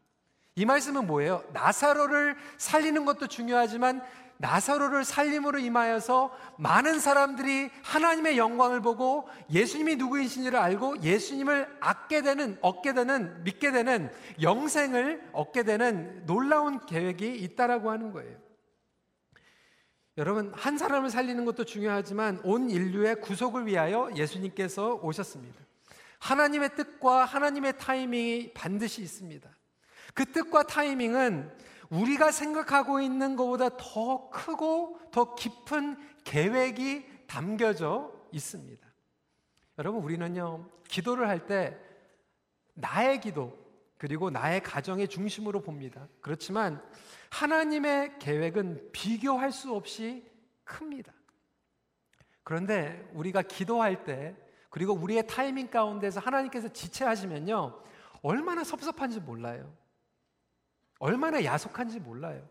이 0.58 0.64
말씀은 0.66 1.06
뭐예요? 1.06 1.44
나사로를 1.52 2.38
살리는 2.58 3.04
것도 3.04 3.28
중요하지만 3.28 4.02
나사로를 4.38 5.04
살림으로 5.04 5.60
임하여서 5.60 6.34
많은 6.58 7.00
사람들이 7.00 7.70
하나님의 7.84 8.38
영광을 8.38 8.82
보고 8.82 9.28
예수님이 9.50 9.96
누구이신지를 9.98 10.58
알고 10.58 11.02
예수님을 11.02 11.78
얻게 11.82 12.22
되는 12.22 12.58
얻게 12.62 12.94
되는 12.94 13.44
믿게 13.44 13.72
되는 13.72 14.12
영생을 14.42 15.30
얻게 15.34 15.64
되는 15.64 16.26
놀라운 16.26 16.86
계획이 16.86 17.36
있다라고 17.36 17.92
하는 17.92 18.12
거예요. 18.12 18.38
여러분 20.18 20.54
한 20.56 20.78
사람을 20.78 21.10
살리는 21.10 21.44
것도 21.44 21.66
중요하지만 21.66 22.40
온 22.44 22.70
인류의 22.70 23.20
구속을 23.20 23.68
위하여 23.68 24.10
예수님께서 24.16 24.96
오셨습니다. 24.96 25.60
하나님의 26.20 26.76
뜻과 26.76 27.26
하나님의 27.26 27.78
타이밍이 27.78 28.54
반드시 28.54 29.02
있습니다. 29.02 29.50
그 30.16 30.26
뜻과 30.26 30.64
타이밍은 30.64 31.52
우리가 31.92 32.32
생각하고 32.32 33.00
있는 33.00 33.36
것보다 33.36 33.70
더 33.78 34.30
크고 34.32 35.00
더 35.12 35.36
깊은 35.36 35.98
계획이 36.24 37.06
담겨져 37.28 38.12
있습니다. 38.32 38.88
여러분, 39.78 40.02
우리는요, 40.02 40.68
기도를 40.88 41.28
할 41.28 41.46
때 41.46 41.78
나의 42.74 43.22
기도, 43.22 43.58
그리고 43.98 44.30
나의 44.30 44.62
가정의 44.62 45.08
중심으로 45.08 45.62
봅니다. 45.62 46.08
그렇지만 46.22 46.82
하나님의 47.30 48.20
계획은 48.20 48.90
비교할 48.92 49.52
수 49.52 49.74
없이 49.74 50.30
큽니다. 50.64 51.14
그런데 52.44 53.10
우리가 53.14 53.42
기도할 53.42 54.04
때, 54.04 54.36
그리고 54.70 54.94
우리의 54.94 55.28
타이밍 55.28 55.70
가운데서 55.70 56.20
하나님께서 56.20 56.68
지체하시면요, 56.70 57.82
얼마나 58.22 58.64
섭섭한지 58.64 59.20
몰라요. 59.20 59.74
얼마나 61.00 61.44
야속한지 61.44 62.00
몰라요. 62.00 62.48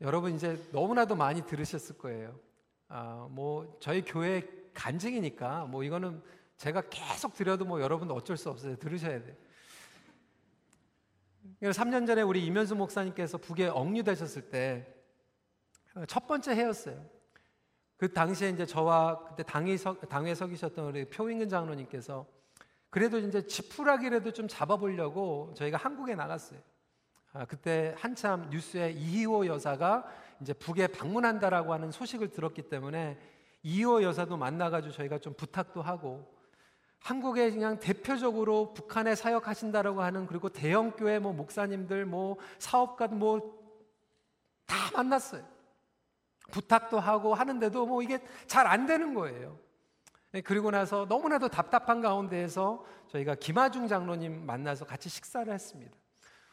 여러분 0.00 0.34
이제 0.34 0.60
너무나도 0.72 1.14
많이 1.16 1.46
들으셨을 1.46 1.98
거예요. 1.98 2.38
아, 2.88 3.28
뭐 3.30 3.76
저희 3.80 4.02
교회 4.02 4.42
간증이니까 4.74 5.66
뭐 5.66 5.84
이거는 5.84 6.22
제가 6.56 6.82
계속 6.90 7.34
드려도 7.34 7.64
뭐 7.64 7.80
여러분 7.80 8.10
어쩔 8.10 8.36
수 8.36 8.50
없어요. 8.50 8.76
들으셔야 8.76 9.22
돼요. 9.22 9.36
3년 11.60 12.06
전에 12.06 12.22
우리 12.22 12.44
이면수 12.44 12.74
목사님께서 12.74 13.38
북에 13.38 13.66
억류되셨을 13.68 14.50
때 14.50 14.94
첫 16.08 16.26
번째 16.26 16.52
해였어요. 16.52 17.04
그 17.96 18.12
당시에 18.12 18.50
이제 18.50 18.66
저와 18.66 19.28
그때 19.28 19.42
당회, 19.44 19.76
서, 19.76 19.94
당회 19.94 20.34
서기셨던 20.34 20.86
우리 20.86 21.04
표인근 21.08 21.48
장로님께서 21.48 22.26
그래도 22.94 23.18
이제 23.18 23.44
지푸라기라도 23.44 24.32
좀 24.32 24.46
잡아보려고 24.46 25.52
저희가 25.56 25.76
한국에 25.76 26.14
나갔어요. 26.14 26.60
아, 27.32 27.44
그때 27.44 27.92
한참 27.98 28.48
뉴스에 28.50 28.92
이희호 28.92 29.48
여사가 29.48 30.06
이제 30.40 30.52
북에 30.52 30.86
방문한다라고 30.86 31.72
하는 31.72 31.90
소식을 31.90 32.30
들었기 32.30 32.68
때문에 32.68 33.18
이희호 33.64 34.04
여사도 34.04 34.36
만나가지고 34.36 34.94
저희가 34.94 35.18
좀 35.18 35.34
부탁도 35.34 35.82
하고 35.82 36.32
한국에 37.00 37.50
그냥 37.50 37.80
대표적으로 37.80 38.72
북한에 38.74 39.16
사역하신다라고 39.16 40.00
하는 40.00 40.28
그리고 40.28 40.48
대형 40.48 40.92
교회 40.92 41.18
뭐 41.18 41.32
목사님들 41.32 42.04
뭐 42.06 42.36
사업가 42.60 43.08
뭐다 43.08 43.48
만났어요. 44.92 45.42
부탁도 46.52 47.00
하고 47.00 47.34
하는데도 47.34 47.86
뭐 47.86 48.02
이게 48.02 48.20
잘 48.46 48.68
안 48.68 48.86
되는 48.86 49.14
거예요. 49.14 49.63
네, 50.34 50.40
그리고 50.40 50.72
나서 50.72 51.06
너무나도 51.08 51.46
답답한 51.46 52.00
가운데에서 52.00 52.84
저희가 53.06 53.36
김하중 53.36 53.86
장로님 53.86 54.44
만나서 54.44 54.84
같이 54.84 55.08
식사를 55.08 55.52
했습니다. 55.52 55.96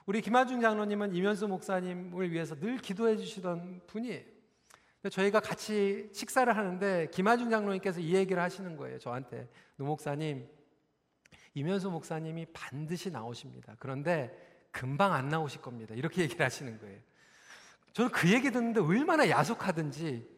우리 0.05 0.21
김하중 0.21 0.61
장로님은 0.61 1.15
이면수 1.15 1.47
목사님을 1.47 2.31
위해서 2.31 2.53
늘 2.53 2.77
기도해 2.77 3.17
주시던 3.17 3.81
분이에요. 3.87 4.21
저희가 5.09 5.39
같이 5.39 6.11
식사를 6.13 6.55
하는데 6.55 7.07
김하중 7.09 7.49
장로님께서 7.49 8.01
이 8.01 8.13
얘기를 8.13 8.39
하시는 8.39 8.77
거예요. 8.77 8.99
저한테 8.99 9.49
노 9.77 9.85
목사님 9.85 10.47
이면수 11.55 11.89
목사님이 11.89 12.45
반드시 12.53 13.09
나오십니다. 13.09 13.77
그런데 13.79 14.69
금방 14.69 15.11
안 15.11 15.27
나오실 15.27 15.59
겁니다. 15.59 15.95
이렇게 15.95 16.21
얘기를 16.21 16.45
하시는 16.45 16.79
거예요. 16.79 16.99
저는 17.93 18.11
그 18.11 18.31
얘기 18.31 18.51
듣는데 18.51 18.79
얼마나 18.79 19.27
야속하든지 19.27 20.30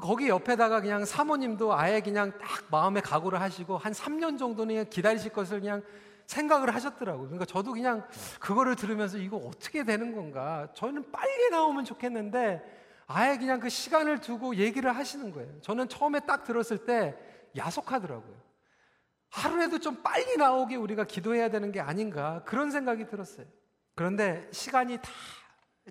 거기 0.00 0.28
옆에다가 0.28 0.80
그냥 0.80 1.04
사모님도 1.04 1.72
아예 1.72 2.00
그냥 2.00 2.36
딱 2.38 2.64
마음의 2.70 3.02
각오를 3.02 3.40
하시고 3.40 3.78
한 3.78 3.92
3년 3.92 4.38
정도는 4.38 4.90
기다리실 4.90 5.32
것을 5.32 5.60
그냥 5.60 5.82
생각을 6.26 6.74
하셨더라고요. 6.74 7.26
그러니까 7.26 7.44
저도 7.44 7.72
그냥 7.72 8.06
그거를 8.40 8.74
들으면서 8.74 9.18
이거 9.18 9.36
어떻게 9.36 9.84
되는 9.84 10.14
건가. 10.14 10.68
저는 10.74 11.12
빨리 11.12 11.50
나오면 11.50 11.84
좋겠는데 11.84 12.62
아예 13.06 13.36
그냥 13.36 13.60
그 13.60 13.68
시간을 13.68 14.20
두고 14.20 14.56
얘기를 14.56 14.94
하시는 14.94 15.30
거예요. 15.30 15.60
저는 15.60 15.88
처음에 15.88 16.20
딱 16.20 16.42
들었을 16.44 16.78
때 16.86 17.16
야속하더라고요. 17.56 18.34
하루에도 19.30 19.78
좀 19.78 20.02
빨리 20.02 20.36
나오게 20.36 20.76
우리가 20.76 21.04
기도해야 21.04 21.50
되는 21.50 21.70
게 21.70 21.80
아닌가 21.80 22.42
그런 22.44 22.70
생각이 22.70 23.06
들었어요. 23.06 23.46
그런데 23.94 24.48
시간이 24.50 24.98
다 24.98 25.10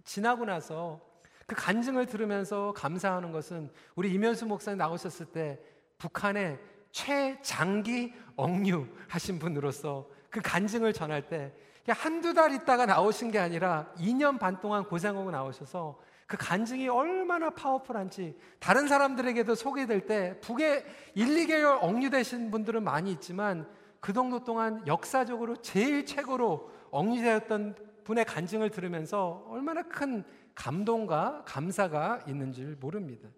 지나고 0.03 0.45
나서 0.45 1.12
그 1.45 1.55
간증을 1.55 2.05
들으면서 2.05 2.73
감사하는 2.75 3.31
것은 3.31 3.69
우리 3.95 4.13
이면수 4.13 4.45
목사님 4.45 4.77
나오셨을 4.77 5.27
때 5.27 5.59
북한의 5.97 6.59
최장기 6.91 8.13
억류 8.35 8.87
하신 9.09 9.39
분으로서 9.39 10.07
그 10.29 10.41
간증을 10.41 10.93
전할 10.93 11.27
때 11.27 11.53
한두 11.89 12.33
달 12.33 12.53
있다가 12.53 12.85
나오신 12.85 13.31
게 13.31 13.39
아니라 13.39 13.91
2년 13.97 14.39
반 14.39 14.59
동안 14.61 14.85
고생하고 14.85 15.31
나오셔서 15.31 15.99
그 16.25 16.37
간증이 16.37 16.87
얼마나 16.87 17.49
파워풀한지 17.49 18.37
다른 18.59 18.87
사람들에게도 18.87 19.55
소개될 19.55 20.05
때 20.05 20.39
북에 20.39 20.85
1, 21.15 21.27
2개월 21.27 21.77
억류되신 21.81 22.51
분들은 22.51 22.83
많이 22.83 23.11
있지만 23.11 23.67
그 23.99 24.13
정도 24.13 24.43
동안 24.43 24.81
역사적으로 24.87 25.57
제일 25.57 26.05
최고로 26.05 26.71
억류되었던 26.91 27.75
분의 28.03 28.25
간증을 28.25 28.69
들으면서 28.69 29.45
얼마나 29.47 29.83
큰 29.83 30.23
감동과 30.55 31.43
감사가 31.45 32.23
있는 32.27 32.53
줄 32.53 32.75
모릅니다. 32.79 33.29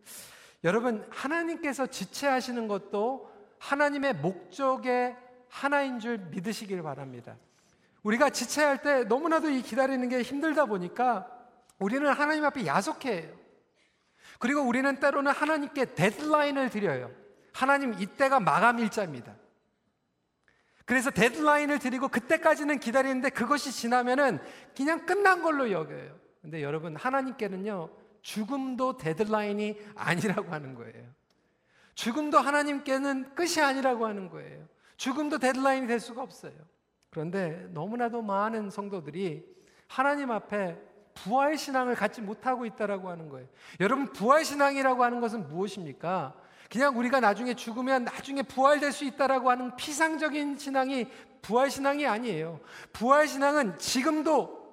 여러분, 0.64 1.06
하나님께서 1.10 1.88
지체하시는 1.88 2.68
것도 2.68 3.32
하나님의 3.60 4.16
목적의 4.16 5.16
하나인 5.48 6.00
줄 6.00 6.18
믿으시길 6.18 6.82
바랍니다. 6.82 7.38
우리가 8.04 8.30
지체할 8.30 8.82
때 8.82 9.04
너무나도 9.04 9.50
이 9.50 9.62
기다리는 9.62 10.08
게 10.10 10.22
힘들다 10.22 10.66
보니까 10.66 11.28
우리는 11.80 12.12
하나님 12.12 12.46
앞에 12.46 12.66
야속해요. 12.66 13.34
그리고 14.40 14.62
우리는 14.62 15.00
때로는 15.00 15.32
하나님께 15.32 15.96
데드라인을 15.96 16.70
드려요. 16.70 17.12
하나님, 17.54 17.94
이때가 17.94 18.40
마감 18.40 18.80
일자입니다. 18.80 19.36
그래서 20.86 21.10
데드라인을 21.10 21.80
드리고 21.80 22.10
그때까지는 22.10 22.80
기다리는데 22.80 23.30
그것이 23.30 23.72
지나면은 23.72 24.40
그냥 24.76 25.06
끝난 25.06 25.42
걸로 25.42 25.72
여겨요. 25.72 26.25
근데 26.46 26.62
여러분 26.62 26.96
하나님께는요 26.96 27.90
죽음도 28.22 28.98
데드라인이 28.98 29.80
아니라고 29.96 30.52
하는 30.52 30.76
거예요. 30.76 31.04
죽음도 31.96 32.38
하나님께는 32.38 33.34
끝이 33.34 33.60
아니라고 33.62 34.06
하는 34.06 34.30
거예요. 34.30 34.68
죽음도 34.96 35.40
데드라인이 35.40 35.88
될 35.88 36.00
수가 36.00 36.22
없어요. 36.22 36.54
그런데 37.10 37.68
너무나도 37.72 38.22
많은 38.22 38.70
성도들이 38.70 39.44
하나님 39.88 40.30
앞에 40.30 40.78
부활 41.16 41.58
신앙을 41.58 41.96
갖지 41.96 42.22
못하고 42.22 42.68
있다라고 42.68 43.10
하는 43.10 43.28
거예요. 43.30 43.48
여러분 43.80 44.14
부활 44.14 44.46
신앙이라고 44.46 45.04
하는 45.04 45.22
것은 45.22 45.48
무엇입니까? 45.48 46.36
그냥 46.70 46.96
우리가 46.96 47.22
나중에 47.22 47.56
죽으면 47.56 48.04
나중에 48.04 48.44
부활될 48.44 48.92
수 48.92 49.04
있다라고 49.04 49.50
하는 49.50 49.76
피상적인 49.78 50.60
신앙이 50.60 51.08
부활 51.42 51.72
신앙이 51.72 52.06
아니에요. 52.06 52.60
부활 52.94 53.28
신앙은 53.28 53.80
지금도 53.80 54.65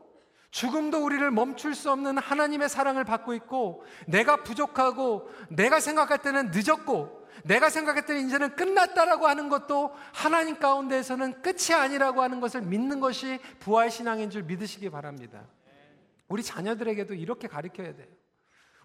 죽음도 0.53 1.03
우리를 1.03 1.31
멈출 1.31 1.75
수 1.75 1.91
없는 1.91 2.19
하나님의 2.19 2.69
사랑을 2.69 3.05
받고 3.05 3.33
있고 3.35 3.85
내가 4.07 4.43
부족하고 4.45 5.29
내가 5.49 5.81
생각할 5.81 6.19
때는 6.19 6.51
늦었고 6.53 7.27
내가 7.45 7.71
생각할 7.71 8.05
때는 8.05 8.27
이제는 8.27 8.55
끝났다라고 8.55 9.27
하는 9.27 9.49
것도 9.49 9.95
하나님 10.13 10.59
가운데에서는 10.59 11.41
끝이 11.41 11.75
아니라고 11.75 12.21
하는 12.21 12.41
것을 12.41 12.61
믿는 12.61 13.01
것이 13.01 13.41
부활 13.61 13.91
신앙인 13.91 14.29
줄 14.29 14.43
믿으시기 14.43 14.91
바랍니다. 14.91 15.49
우리 16.29 16.43
자녀들에게도 16.43 17.15
이렇게 17.15 17.49
가르쳐야 17.49 17.97
돼요. 17.97 18.09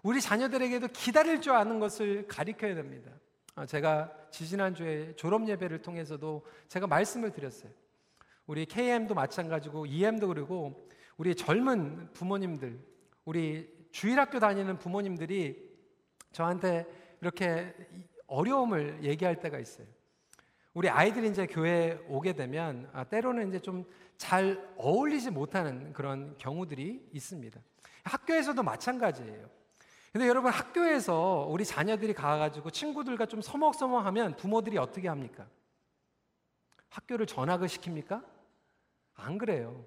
우리 0.02 0.22
자녀들에게도 0.22 0.88
기다릴 0.88 1.42
줄 1.42 1.52
아는 1.52 1.80
것을 1.80 2.26
가르쳐야 2.26 2.74
됩니다. 2.74 3.10
아, 3.56 3.66
제가 3.66 4.10
지지난주에 4.30 5.16
졸업 5.16 5.46
예배를 5.46 5.82
통해서도 5.82 6.46
제가 6.68 6.86
말씀을 6.86 7.30
드렸어요. 7.32 7.70
우리 8.46 8.64
KM도 8.64 9.14
마찬가지고 9.14 9.84
EM도 9.84 10.28
그리고 10.28 10.88
우리 11.18 11.34
젊은 11.34 12.10
부모님들, 12.14 12.80
우리 13.26 13.68
주일학교 13.92 14.38
다니는 14.40 14.78
부모님들이 14.78 15.68
저한테 16.32 16.86
이렇게 17.20 17.74
어려움을 18.26 19.04
얘기할 19.04 19.40
때가 19.40 19.58
있어요. 19.58 19.86
우리 20.72 20.88
아이들이 20.88 21.28
이제 21.28 21.46
교회에 21.46 21.98
오게 22.08 22.32
되면 22.32 22.88
아, 22.94 23.04
때로는 23.04 23.48
이제 23.48 23.58
좀 23.58 23.84
잘 24.18 24.68
어울리지 24.76 25.30
못하는 25.30 25.92
그런 25.92 26.36
경우들이 26.38 27.08
있습니다. 27.12 27.60
학교에서도 28.02 28.62
마찬가지예요. 28.62 29.48
근데 30.12 30.26
여러분 30.26 30.50
학교에서 30.50 31.46
우리 31.48 31.64
자녀들이 31.64 32.12
가가지고 32.12 32.70
친구들과 32.70 33.26
좀 33.26 33.40
서먹서먹하면 33.40 34.36
부모들이 34.36 34.76
어떻게 34.76 35.06
합니까? 35.08 35.46
학교를 36.88 37.26
전학을 37.26 37.68
시킵니까? 37.68 38.24
안 39.14 39.38
그래요. 39.38 39.84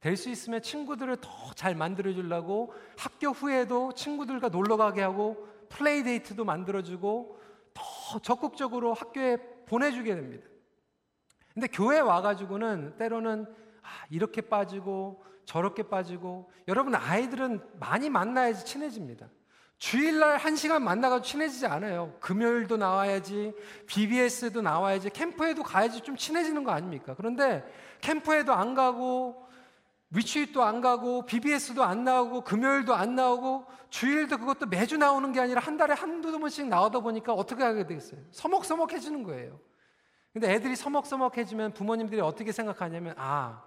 될 0.00 0.16
수 0.16 0.30
있으면 0.30 0.62
친구들을 0.62 1.16
더 1.20 1.38
잘 1.58 1.74
만들어 1.74 2.12
주려고 2.12 2.72
학교 2.96 3.30
후에도 3.30 3.92
친구들과 3.92 4.48
놀러 4.48 4.76
가게 4.76 5.02
하고 5.02 5.48
플레이 5.70 6.04
데이트도 6.04 6.44
만들어 6.44 6.82
주고 6.82 7.36
더 7.74 8.20
적극적으로 8.20 8.94
학교에 8.94 9.38
보내 9.66 9.90
주게 9.90 10.14
됩니다. 10.14 10.46
근데 11.52 11.66
교회 11.66 11.98
와 11.98 12.20
가지고는 12.22 12.96
때로는 12.96 13.44
아, 13.82 13.88
이렇게 14.08 14.40
빠지고 14.40 15.24
저렇게 15.46 15.82
빠지고 15.82 16.48
여러분 16.68 16.94
아이들은 16.94 17.60
많이 17.80 18.08
만나야지 18.08 18.64
친해집니다. 18.64 19.28
주일날 19.78 20.36
한 20.36 20.54
시간 20.54 20.84
만나가지고 20.84 21.24
친해지지 21.26 21.66
않아요. 21.66 22.14
금요일도 22.20 22.76
나와야지, 22.76 23.52
BBS도 23.86 24.62
나와야지, 24.62 25.10
캠프에도 25.10 25.64
가야지 25.64 26.02
좀 26.02 26.16
친해지는 26.16 26.62
거 26.62 26.70
아닙니까? 26.70 27.14
그런데 27.16 27.64
캠프에도 28.00 28.52
안 28.52 28.74
가고 28.74 29.47
위치도 30.10 30.62
안 30.62 30.80
가고 30.80 31.26
BBS도 31.26 31.84
안 31.84 32.04
나오고 32.04 32.42
금요일도 32.42 32.94
안 32.94 33.14
나오고 33.14 33.66
주일도 33.90 34.38
그것도 34.38 34.66
매주 34.66 34.96
나오는 34.96 35.32
게 35.32 35.40
아니라 35.40 35.60
한 35.60 35.76
달에 35.76 35.94
한두 35.94 36.36
번씩 36.38 36.68
나오다 36.68 37.00
보니까 37.00 37.34
어떻게 37.34 37.62
하게 37.62 37.86
되겠어요? 37.86 38.20
서먹서먹해지는 38.30 39.22
거예요. 39.22 39.60
근데 40.32 40.52
애들이 40.52 40.76
서먹서먹해지면 40.76 41.74
부모님들이 41.74 42.20
어떻게 42.20 42.52
생각하냐면 42.52 43.14
아 43.18 43.62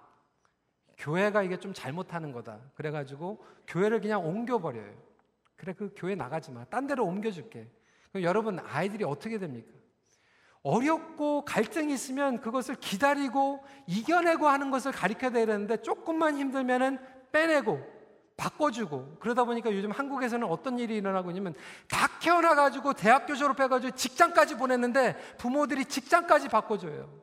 교회가 0.98 1.42
이게 1.42 1.58
좀 1.58 1.72
잘못하는 1.74 2.32
거다. 2.32 2.58
그래가지고 2.74 3.44
교회를 3.66 4.00
그냥 4.00 4.26
옮겨버려요. 4.26 4.94
그래 5.56 5.74
그 5.76 5.92
교회 5.96 6.14
나가지 6.14 6.50
마. 6.50 6.64
딴 6.64 6.86
데로 6.86 7.04
옮겨줄게. 7.04 7.68
그럼 8.10 8.24
여러분 8.24 8.58
아이들이 8.58 9.04
어떻게 9.04 9.38
됩니까? 9.38 9.72
어렵고 10.62 11.44
갈등이 11.44 11.92
있으면 11.92 12.40
그것을 12.40 12.76
기다리고 12.76 13.64
이겨내고 13.86 14.48
하는 14.48 14.70
것을 14.70 14.92
가르쳐야 14.92 15.30
되는데 15.30 15.82
조금만 15.82 16.38
힘들면은 16.38 16.98
빼내고 17.32 17.80
바꿔주고 18.36 19.16
그러다 19.20 19.44
보니까 19.44 19.72
요즘 19.72 19.90
한국에서는 19.90 20.46
어떤 20.46 20.78
일이 20.78 20.96
일어나고 20.96 21.30
있냐면 21.30 21.54
다 21.88 22.08
태어나가지고 22.20 22.94
대학교 22.94 23.34
졸업해가지고 23.34 23.96
직장까지 23.96 24.56
보냈는데 24.56 25.16
부모들이 25.36 25.84
직장까지 25.84 26.48
바꿔줘요. 26.48 27.22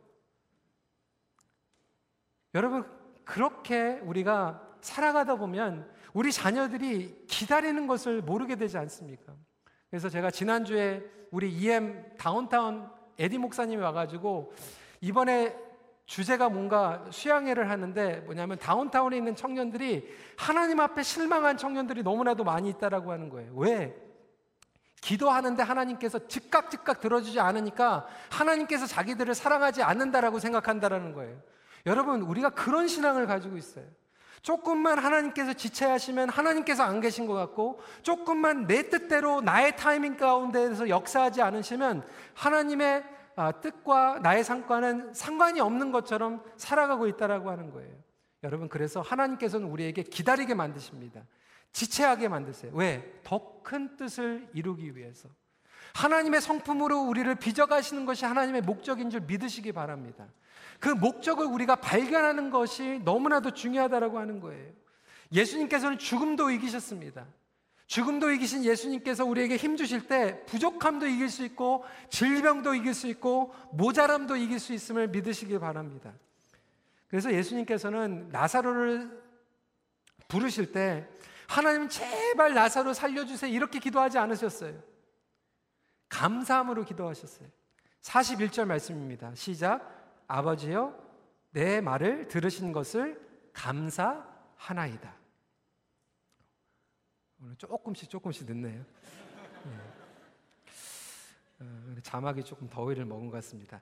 여러분 2.55 2.85
그렇게 3.25 3.99
우리가 4.03 4.61
살아가다 4.81 5.35
보면 5.35 5.89
우리 6.13 6.31
자녀들이 6.31 7.25
기다리는 7.27 7.87
것을 7.87 8.21
모르게 8.21 8.55
되지 8.55 8.77
않습니까? 8.77 9.35
그래서 9.89 10.09
제가 10.09 10.31
지난주에 10.31 11.03
우리 11.31 11.51
EM 11.51 12.15
다운타운 12.17 12.89
에디 13.19 13.37
목사님이 13.37 13.81
와가지고 13.83 14.53
이번에 15.01 15.55
주제가 16.05 16.49
뭔가 16.49 17.05
수양회를 17.11 17.69
하는데 17.69 18.21
뭐냐면 18.21 18.57
다운타운에 18.57 19.15
있는 19.15 19.35
청년들이 19.35 20.11
하나님 20.37 20.79
앞에 20.79 21.03
실망한 21.03 21.57
청년들이 21.57 22.01
너무나도 22.01 22.43
많이 22.43 22.69
있다라고 22.69 23.11
하는 23.11 23.29
거예요. 23.29 23.51
왜? 23.55 23.95
기도하는데 25.01 25.61
하나님께서 25.61 26.27
즉각 26.27 26.71
즉각 26.71 26.99
들어주지 26.99 27.39
않으니까 27.39 28.07
하나님께서 28.31 28.87
자기들을 28.87 29.35
사랑하지 29.35 29.83
않는다라고 29.83 30.39
생각한다라는 30.39 31.13
거예요. 31.13 31.37
여러분, 31.85 32.21
우리가 32.21 32.49
그런 32.49 32.87
신앙을 32.87 33.27
가지고 33.27 33.57
있어요. 33.57 33.85
조금만 34.41 34.99
하나님께서 34.99 35.53
지체하시면 35.53 36.29
하나님께서 36.29 36.83
안 36.83 37.01
계신 37.01 37.25
것 37.25 37.33
같고 37.33 37.81
조금만 38.01 38.67
내 38.67 38.89
뜻대로 38.89 39.41
나의 39.41 39.75
타이밍 39.75 40.17
가운데에서 40.17 40.89
역사하지 40.89 41.41
않으시면 41.41 42.05
하나님의 42.33 43.03
아, 43.35 43.51
뜻과 43.53 44.19
나의 44.21 44.43
상과는 44.43 45.13
상관이 45.13 45.61
없는 45.61 45.91
것처럼 45.91 46.43
살아가고 46.57 47.07
있다라고 47.07 47.49
하는 47.49 47.71
거예요. 47.71 47.95
여러분 48.43 48.67
그래서 48.69 49.01
하나님께서는 49.01 49.67
우리에게 49.67 50.03
기다리게 50.03 50.53
만드십니다. 50.55 51.21
지체하게 51.71 52.27
만드세요. 52.27 52.71
왜? 52.73 53.21
더 53.23 53.59
큰 53.69 53.95
뜻을 53.97 54.49
이루기 54.55 54.95
위해서. 54.95 55.29
하나님의 55.93 56.41
성품으로 56.41 57.01
우리를 57.01 57.33
빚어가시는 57.35 58.07
것이 58.07 58.25
하나님의 58.25 58.61
목적인 58.61 59.11
줄 59.11 59.21
믿으시기 59.21 59.73
바랍니다. 59.73 60.27
그 60.79 60.89
목적을 60.89 61.45
우리가 61.45 61.75
발견하는 61.75 62.49
것이 62.49 63.01
너무나도 63.03 63.51
중요하다라고 63.51 64.19
하는 64.19 64.39
거예요. 64.39 64.71
예수님께서는 65.31 65.97
죽음도 65.97 66.49
이기셨습니다. 66.49 67.25
죽음도 67.87 68.29
이기신 68.31 68.65
예수님께서 68.65 69.25
우리에게 69.25 69.57
힘 69.57 69.75
주실 69.75 70.07
때 70.07 70.45
부족함도 70.45 71.07
이길 71.07 71.27
수 71.27 71.43
있고 71.43 71.83
질병도 72.09 72.75
이길 72.75 72.93
수 72.93 73.07
있고 73.07 73.53
모자람도 73.71 74.35
이길 74.35 74.59
수 74.59 74.73
있음을 74.73 75.07
믿으시길 75.07 75.59
바랍니다. 75.59 76.13
그래서 77.07 77.33
예수님께서는 77.33 78.29
나사로를 78.29 79.09
부르실 80.27 80.71
때 80.71 81.07
하나님 81.47 81.89
제발 81.89 82.53
나사로 82.53 82.93
살려주세요 82.93 83.51
이렇게 83.51 83.79
기도하지 83.79 84.19
않으셨어요. 84.19 84.79
감사함으로 86.09 86.85
기도하셨어요. 86.85 87.47
41절 88.03 88.65
말씀입니다. 88.65 89.33
시작. 89.33 89.98
아버지여 90.29 90.95
내 91.51 91.81
말을 91.81 92.27
들으신 92.27 92.71
것을 92.71 93.19
감사하나이다. 93.51 95.15
오늘 97.41 97.55
조금씩 97.55 98.09
조금씩 98.09 98.45
늦네요. 98.45 98.85
어, 101.61 101.95
자막이 102.03 102.43
조금 102.43 102.69
더위를 102.69 103.05
먹은 103.05 103.25
것 103.25 103.31
같습니다. 103.37 103.81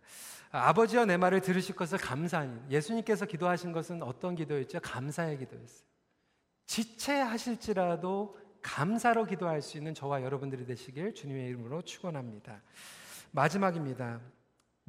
아버지여 0.50 1.06
내 1.06 1.18
말을 1.18 1.42
들으실 1.42 1.76
것을 1.76 1.98
감사하니 1.98 2.72
예수님께서 2.72 3.26
기도하신 3.26 3.74
것은 3.74 4.02
어떤 4.02 4.36
기도였죠? 4.36 4.80
감사의 4.80 5.38
기도였어요. 5.40 5.86
지체하실지라도 6.66 8.40
감사로 8.62 9.26
기도할 9.26 9.62
수 9.62 9.78
있는 9.78 9.94
저와 9.94 10.24
여러분들이 10.24 10.66
되시길 10.66 11.14
주님의 11.14 11.48
이름으로 11.50 11.82
축원합니다. 11.82 12.62
마지막입니다. 13.32 14.22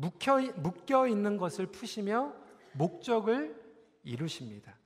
묶여, 0.00 0.40
묶여 0.54 1.08
있는 1.08 1.36
것을 1.38 1.66
푸시며 1.66 2.32
목적을 2.72 3.60
이루십니다. 4.04 4.78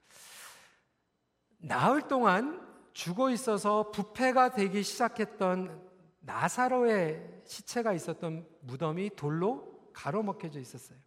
나흘 1.58 2.08
동안 2.08 2.66
죽어 2.94 3.30
있어서 3.30 3.90
부패가 3.90 4.52
되기 4.52 4.82
시작했던 4.82 5.82
나사로의 6.20 7.42
시체가 7.44 7.92
있었던 7.92 8.46
무덤이 8.60 9.10
돌로 9.14 9.90
가로막혀져 9.92 10.58
있었어요. 10.60 10.98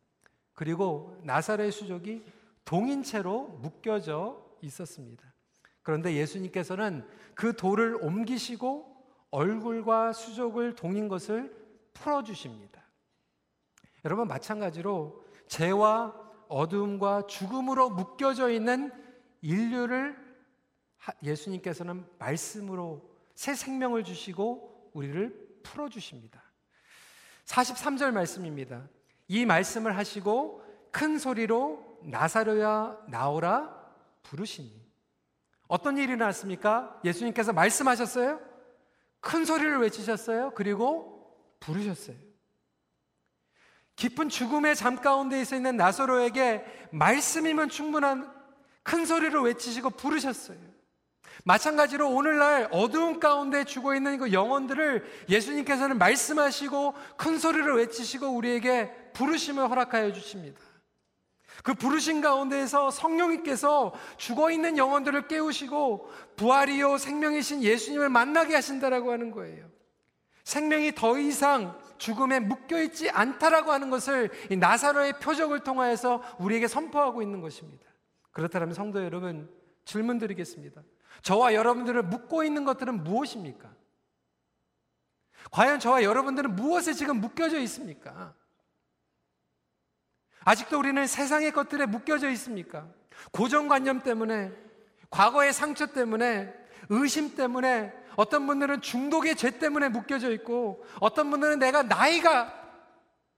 그리고 0.54 1.20
나사렛 1.24 1.74
수족이 1.74 2.24
동인 2.64 3.02
채로 3.02 3.48
묶여져 3.62 4.40
있었습니다. 4.62 5.34
그런데 5.82 6.14
예수님께서는 6.14 7.08
그 7.34 7.56
돌을 7.56 8.04
옮기시고 8.04 8.96
얼굴과 9.32 10.14
수족을 10.14 10.76
동인 10.76 11.08
것을 11.08 11.56
풀어주십니다. 11.94 12.85
여러분, 14.06 14.28
마찬가지로 14.28 15.26
죄와 15.48 16.14
어둠과 16.48 17.26
죽음으로 17.26 17.90
묶여져 17.90 18.52
있는 18.52 18.92
인류를 19.42 20.16
예수님께서는 21.24 22.06
말씀으로 22.20 23.10
새 23.34 23.56
생명을 23.56 24.04
주시고 24.04 24.92
우리를 24.94 25.60
풀어 25.64 25.90
주십니다. 25.90 26.42
43절 27.46 28.12
말씀입니다. 28.12 28.88
이 29.28 29.46
말씀을 29.46 29.98
하시고 29.98 30.64
큰 30.92 31.18
소리로 31.18 32.00
나사로야 32.04 33.06
나오라 33.08 33.76
부르시니. 34.22 34.86
어떤 35.68 35.98
일이 35.98 36.16
났습니까? 36.16 37.00
예수님께서 37.04 37.54
말씀하셨어요? 37.54 38.40
큰 39.20 39.46
소리를 39.46 39.80
외치셨어요? 39.80 40.52
그리고 40.54 41.36
부르셨어요. 41.60 42.25
깊은 43.96 44.30
죽음의 44.30 44.76
잠 44.76 44.98
가운데 44.98 45.40
있어 45.42 45.56
있는 45.56 45.78
나사로에게 45.78 46.90
말씀이면 46.92 47.70
충분한 47.70 48.32
큰 48.84 49.06
소리로 49.06 49.42
외치시고 49.44 49.92
부르셨어요. 49.92 50.58
마찬가지로 51.44 52.10
오늘날 52.10 52.68
어두운 52.72 53.20
가운데 53.20 53.64
죽어 53.64 53.96
있는 53.96 54.18
그 54.18 54.32
영혼들을 54.32 55.26
예수님께서는 55.30 55.98
말씀하시고 55.98 56.94
큰 57.18 57.38
소리로 57.38 57.76
외치시고 57.76 58.28
우리에게 58.28 58.92
부르심을 59.14 59.70
허락하여 59.70 60.12
주십니다. 60.14 60.60
그 61.64 61.74
부르신 61.74 62.22
가운데에서 62.22 62.92
성령님께서 62.92 63.94
죽어 64.18 64.52
있는 64.52 64.78
영혼들을 64.78 65.28
깨우시고 65.28 66.12
부활이요 66.36 66.98
생명이신 66.98 67.64
예수님을 67.64 68.10
만나게 68.10 68.56
하신다라고 68.56 69.12
하는 69.12 69.32
거예요. 69.32 69.66
생명이 70.44 70.94
더 70.96 71.18
이상 71.18 71.78
죽음에 71.98 72.40
묶여 72.40 72.82
있지 72.82 73.10
않다라고 73.10 73.72
하는 73.72 73.90
것을 73.90 74.30
나사로의 74.58 75.20
표적을 75.20 75.62
통하여서 75.62 76.22
우리에게 76.40 76.68
선포하고 76.68 77.22
있는 77.22 77.42
것입니다. 77.42 77.86
그렇다면 78.32 78.74
성도 78.74 79.04
여러분 79.04 79.50
질문 79.86 80.18
드리겠습니다. 80.18 80.82
저와 81.22 81.54
여러분들을 81.54 82.04
묶고 82.04 82.44
있는 82.44 82.66
것들은 82.66 83.04
무엇입니까? 83.04 83.74
과연 85.52 85.80
저와 85.80 86.04
여러분들은 86.04 86.56
무엇에 86.56 86.94
지금 86.94 87.22
묶여져 87.22 87.60
있습니까? 87.60 88.34
아직도 90.44 90.78
우리는 90.78 91.06
세상의 91.08 91.52
것들에 91.52 91.86
묶여져 91.86 92.30
있습니까? 92.32 92.88
고정관념 93.32 94.02
때문에, 94.02 94.52
과거의 95.10 95.54
상처 95.54 95.88
때문에, 95.88 96.54
의심 96.90 97.36
때문에, 97.36 97.94
어떤 98.18 98.48
분들은 98.48 98.82
중독의 98.82 99.36
죄 99.36 99.52
때문에 99.60 99.90
묶여져 99.90 100.32
있고, 100.32 100.86
어떤 101.00 101.30
분들은 101.32 101.60
내가 101.60 101.84
나이가 101.84 102.54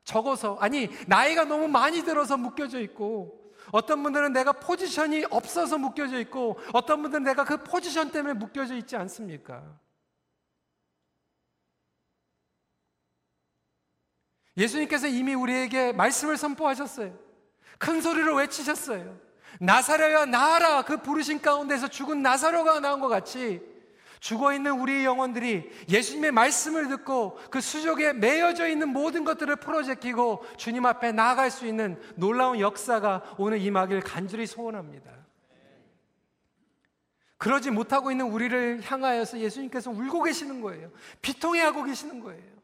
적어서, 0.04 0.58
아니, 0.60 0.90
나이가 1.08 1.46
너무 1.46 1.68
많이 1.68 2.04
들어서 2.04 2.38
묶여져 2.38 2.80
있고, 2.82 3.54
어떤 3.72 4.02
분들은 4.04 4.34
내가 4.34 4.54
포지션이 4.54 5.26
없어서 5.30 5.78
묶여져 5.78 6.20
있고, 6.22 6.60
어떤 6.74 7.02
분들은 7.02 7.24
내가 7.24 7.44
그 7.44 7.64
포지션 7.64 8.12
때문에 8.12 8.34
묶여져 8.34 8.76
있지 8.76 8.96
않습니까? 8.96 9.64
예수님께서 14.58 15.08
이미 15.08 15.34
우리에게 15.36 15.94
말씀을 15.94 16.38
선포하셨어요. 16.38 17.18
큰 17.78 18.02
소리로 18.02 18.36
외치셨어요. 18.36 19.20
나사로야 19.60 20.26
나아라 20.26 20.82
그 20.84 20.98
부르신 20.98 21.42
가운데서 21.42 21.88
죽은 21.88 22.22
나사로가 22.22 22.80
나온 22.80 23.00
것 23.00 23.08
같이 23.08 23.62
죽어 24.20 24.54
있는 24.54 24.80
우리 24.80 25.06
영혼들이 25.06 25.70
예수님의 25.90 26.32
말씀을 26.32 26.88
듣고 26.90 27.38
그 27.52 27.62
수족에 27.62 28.14
매여져 28.14 28.68
있는 28.68 28.90
모든 28.90 29.24
것들을 29.24 29.56
풀어제끼고 29.58 30.46
주님 30.58 30.86
앞에 30.86 31.12
나아갈 31.12 31.52
수 31.52 31.68
있는 31.68 32.02
놀라운 32.16 32.60
역사가 32.60 33.36
오늘 33.38 33.62
임하길 33.62 34.02
간절히 34.02 34.48
소원합니다. 34.48 35.12
그러지 37.38 37.70
못하고 37.70 38.10
있는 38.12 38.26
우리를 38.32 38.82
향하여서 38.84 39.40
예수님께서 39.40 39.92
울고 39.92 40.24
계시는 40.24 40.62
거예요. 40.62 40.92
비통해하고 41.22 41.84
계시는 41.84 42.20
거예요. 42.20 42.58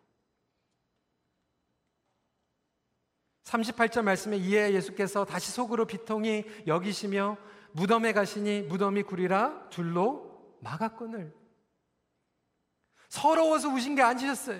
38절 3.44 4.02
말씀에 4.02 4.38
이에 4.38 4.74
예수께서 4.74 5.26
다시 5.26 5.52
속으로 5.52 5.86
비통히 5.86 6.46
여기시며 6.66 7.38
무덤에 7.74 8.14
가시니 8.14 8.64
무덤이 8.64 9.04
구리라 9.04 9.70
둘로 9.70 10.58
막았건을 10.62 11.43
서러워서 13.14 13.70
우신 13.70 13.94
게 13.94 14.02
아니셨어요. 14.02 14.60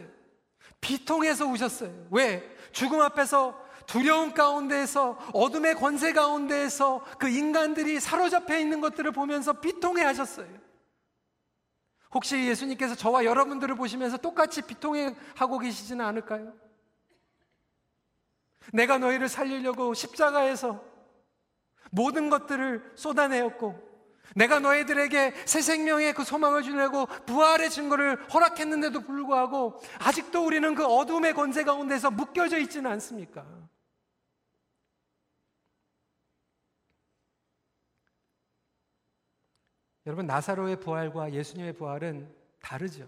비통해서 0.80 1.48
우셨어요. 1.48 2.08
왜? 2.12 2.56
죽음 2.72 3.02
앞에서 3.02 3.60
두려움 3.88 4.36
가운데에서 4.36 5.18
어둠의 5.34 5.74
권세 5.74 6.14
가운데에서 6.14 7.04
그 7.18 7.28
인간들이 7.28 8.00
사로잡혀 8.00 8.60
있는 8.60 8.80
것들을 8.80 9.12
보면서 9.12 9.54
비통해 9.54 10.04
하셨어요. 10.04 10.48
혹시 12.14 12.46
예수님께서 12.46 12.94
저와 12.94 13.26
여러분들을 13.26 13.74
보시면서 13.74 14.18
똑같이 14.18 14.62
비통해 14.62 15.16
하고 15.36 15.58
계시지는 15.58 16.06
않을까요? 16.06 16.54
내가 18.72 19.00
너희를 19.00 19.30
살리려고 19.30 19.96
십자가에서 19.96 20.80
모든 21.90 22.30
것들을 22.30 22.92
쏟아내었고, 22.94 23.93
내가 24.36 24.60
너희들에게 24.60 25.34
새 25.46 25.62
생명의 25.62 26.14
그 26.14 26.24
소망을 26.24 26.64
주려고 26.64 27.06
부활의 27.06 27.70
증거를 27.70 28.30
허락했는데도 28.34 29.02
불구하고, 29.02 29.82
아직도 30.00 30.46
우리는 30.46 30.74
그 30.76 30.86
어둠의 30.86 31.34
권세 31.34 31.64
가운데서 31.64 32.12
묶여져 32.12 32.58
있지는 32.60 32.92
않습니까? 32.92 33.46
여러분, 40.06 40.26
나사로의 40.26 40.80
부활과 40.80 41.32
예수님의 41.32 41.74
부활은 41.74 42.34
다르죠. 42.62 43.08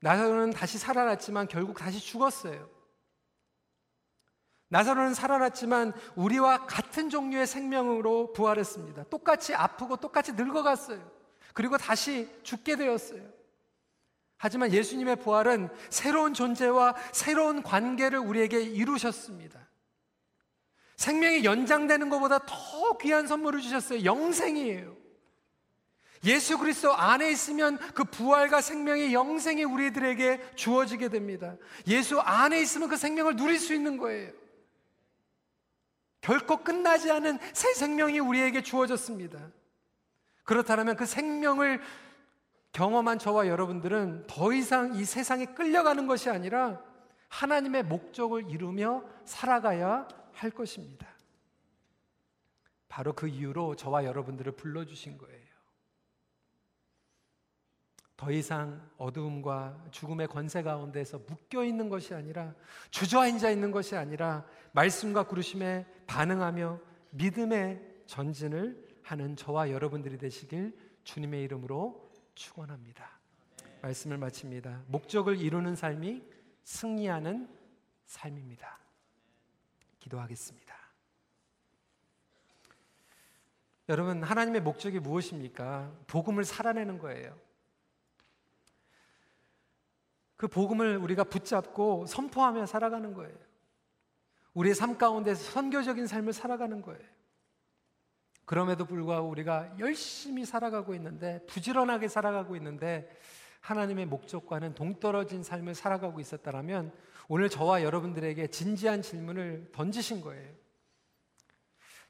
나사로는 0.00 0.50
다시 0.50 0.78
살아났지만 0.78 1.46
결국 1.46 1.76
다시 1.76 2.00
죽었어요. 2.00 2.79
나사로는 4.70 5.14
살아났지만 5.14 5.92
우리와 6.14 6.66
같은 6.66 7.10
종류의 7.10 7.46
생명으로 7.46 8.32
부활했습니다. 8.32 9.04
똑같이 9.04 9.54
아프고 9.54 9.96
똑같이 9.96 10.32
늙어갔어요. 10.32 11.00
그리고 11.54 11.76
다시 11.76 12.28
죽게 12.44 12.76
되었어요. 12.76 13.20
하지만 14.36 14.72
예수님의 14.72 15.16
부활은 15.16 15.68
새로운 15.90 16.34
존재와 16.34 16.94
새로운 17.12 17.62
관계를 17.62 18.20
우리에게 18.20 18.60
이루셨습니다. 18.62 19.58
생명이 20.96 21.44
연장되는 21.44 22.08
것보다 22.08 22.38
더 22.46 22.96
귀한 22.98 23.26
선물을 23.26 23.60
주셨어요. 23.60 24.04
영생이에요. 24.04 24.96
예수 26.24 26.58
그리스도 26.58 26.94
안에 26.94 27.30
있으면 27.30 27.78
그 27.94 28.04
부활과 28.04 28.60
생명의 28.60 29.12
영생이 29.14 29.64
우리들에게 29.64 30.54
주어지게 30.54 31.08
됩니다. 31.08 31.56
예수 31.88 32.20
안에 32.20 32.60
있으면 32.60 32.88
그 32.88 32.96
생명을 32.96 33.36
누릴 33.36 33.58
수 33.58 33.74
있는 33.74 33.96
거예요. 33.96 34.39
결코 36.20 36.58
끝나지 36.58 37.10
않은 37.10 37.38
새 37.52 37.72
생명이 37.74 38.18
우리에게 38.18 38.62
주어졌습니다. 38.62 39.38
그렇다면 40.44 40.96
그 40.96 41.06
생명을 41.06 41.80
경험한 42.72 43.18
저와 43.18 43.48
여러분들은 43.48 44.26
더 44.26 44.52
이상 44.52 44.94
이 44.94 45.04
세상에 45.04 45.46
끌려가는 45.46 46.06
것이 46.06 46.30
아니라 46.30 46.82
하나님의 47.28 47.84
목적을 47.84 48.50
이루며 48.50 49.04
살아가야 49.24 50.06
할 50.32 50.50
것입니다. 50.50 51.06
바로 52.88 53.12
그 53.12 53.28
이유로 53.28 53.76
저와 53.76 54.04
여러분들을 54.04 54.52
불러주신 54.52 55.18
거예요. 55.18 55.39
더 58.20 58.30
이상 58.30 58.86
어두움과 58.98 59.82
죽음의 59.92 60.28
권세 60.28 60.62
가운데서 60.62 61.20
묶여 61.20 61.64
있는 61.64 61.88
것이 61.88 62.12
아니라 62.12 62.54
주저앉아 62.90 63.48
있는 63.48 63.70
것이 63.70 63.96
아니라 63.96 64.44
말씀과 64.72 65.22
구르심에 65.22 65.86
반응하며 66.06 66.78
믿음의 67.12 67.80
전진을 68.04 68.98
하는 69.02 69.36
저와 69.36 69.70
여러분들이 69.70 70.18
되시길 70.18 70.76
주님의 71.02 71.44
이름으로 71.44 72.12
축원합니다. 72.34 73.08
말씀을 73.80 74.18
마칩니다. 74.18 74.82
목적을 74.88 75.38
이루는 75.38 75.74
삶이 75.74 76.22
승리하는 76.64 77.48
삶입니다. 78.04 78.80
기도하겠습니다. 79.98 80.76
여러분, 83.88 84.22
하나님의 84.22 84.60
목적이 84.60 84.98
무엇입니까? 84.98 85.90
복음을 86.06 86.44
살아내는 86.44 86.98
거예요. 86.98 87.49
그 90.40 90.48
복음을 90.48 90.96
우리가 90.96 91.24
붙잡고 91.24 92.06
선포하며 92.06 92.64
살아가는 92.64 93.12
거예요. 93.12 93.36
우리의 94.54 94.74
삶 94.74 94.96
가운데서 94.96 95.52
선교적인 95.52 96.06
삶을 96.06 96.32
살아가는 96.32 96.80
거예요. 96.80 97.02
그럼에도 98.46 98.86
불구하고 98.86 99.28
우리가 99.28 99.78
열심히 99.78 100.46
살아가고 100.46 100.94
있는데 100.94 101.44
부지런하게 101.44 102.08
살아가고 102.08 102.56
있는데 102.56 103.14
하나님의 103.60 104.06
목적과는 104.06 104.74
동떨어진 104.74 105.42
삶을 105.42 105.74
살아가고 105.74 106.20
있었다라면 106.20 106.90
오늘 107.28 107.50
저와 107.50 107.82
여러분들에게 107.82 108.46
진지한 108.46 109.02
질문을 109.02 109.68
던지신 109.72 110.22
거예요. 110.22 110.54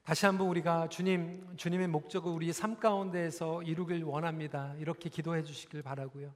다시 0.04 0.26
한번 0.26 0.46
우리가 0.46 0.88
주님, 0.88 1.56
주님의 1.56 1.88
목적을 1.88 2.30
우리 2.30 2.52
삶 2.52 2.78
가운데에서 2.78 3.64
이루길 3.64 4.04
원합니다. 4.04 4.76
이렇게 4.78 5.08
기도해 5.10 5.42
주시길 5.42 5.82
바라고요. 5.82 6.32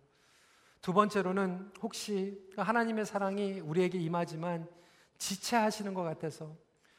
두 0.85 0.93
번째로는 0.93 1.71
혹시 1.81 2.39
하나님의 2.59 3.07
사랑이 3.07 3.59
우리에게 3.59 3.99
임하지만 3.99 4.69
지체하시는 5.17 5.95
것 5.95 6.03
같아서 6.03 6.55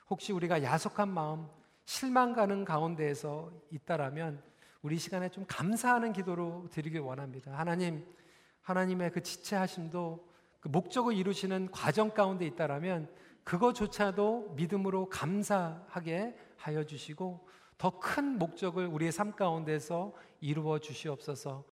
혹시 0.09 0.33
우리가 0.33 0.63
야속한 0.63 1.07
마음, 1.07 1.45
실망 1.85 2.33
가는 2.33 2.65
가운데에서 2.65 3.51
있다라면 3.69 4.41
우리 4.81 4.97
시간에 4.97 5.29
좀 5.29 5.45
감사하는 5.47 6.13
기도로 6.13 6.65
드리길 6.71 7.01
원합니다. 7.01 7.55
하나님, 7.55 8.03
하나님의 8.63 9.11
그 9.11 9.21
지체하심도 9.21 10.29
그 10.61 10.67
목적을 10.67 11.13
이루시는 11.13 11.69
과정 11.69 12.09
가운데 12.09 12.47
있다라면 12.47 13.07
그거조차도 13.43 14.53
믿음으로 14.55 15.09
감사하게 15.09 16.35
하여 16.57 16.83
주시고 16.85 17.47
더 17.77 17.99
큰 17.99 18.39
목적을 18.39 18.87
우리의 18.87 19.11
삶 19.11 19.33
가운데서 19.33 20.15
이루어 20.41 20.79
주시옵소서. 20.79 21.74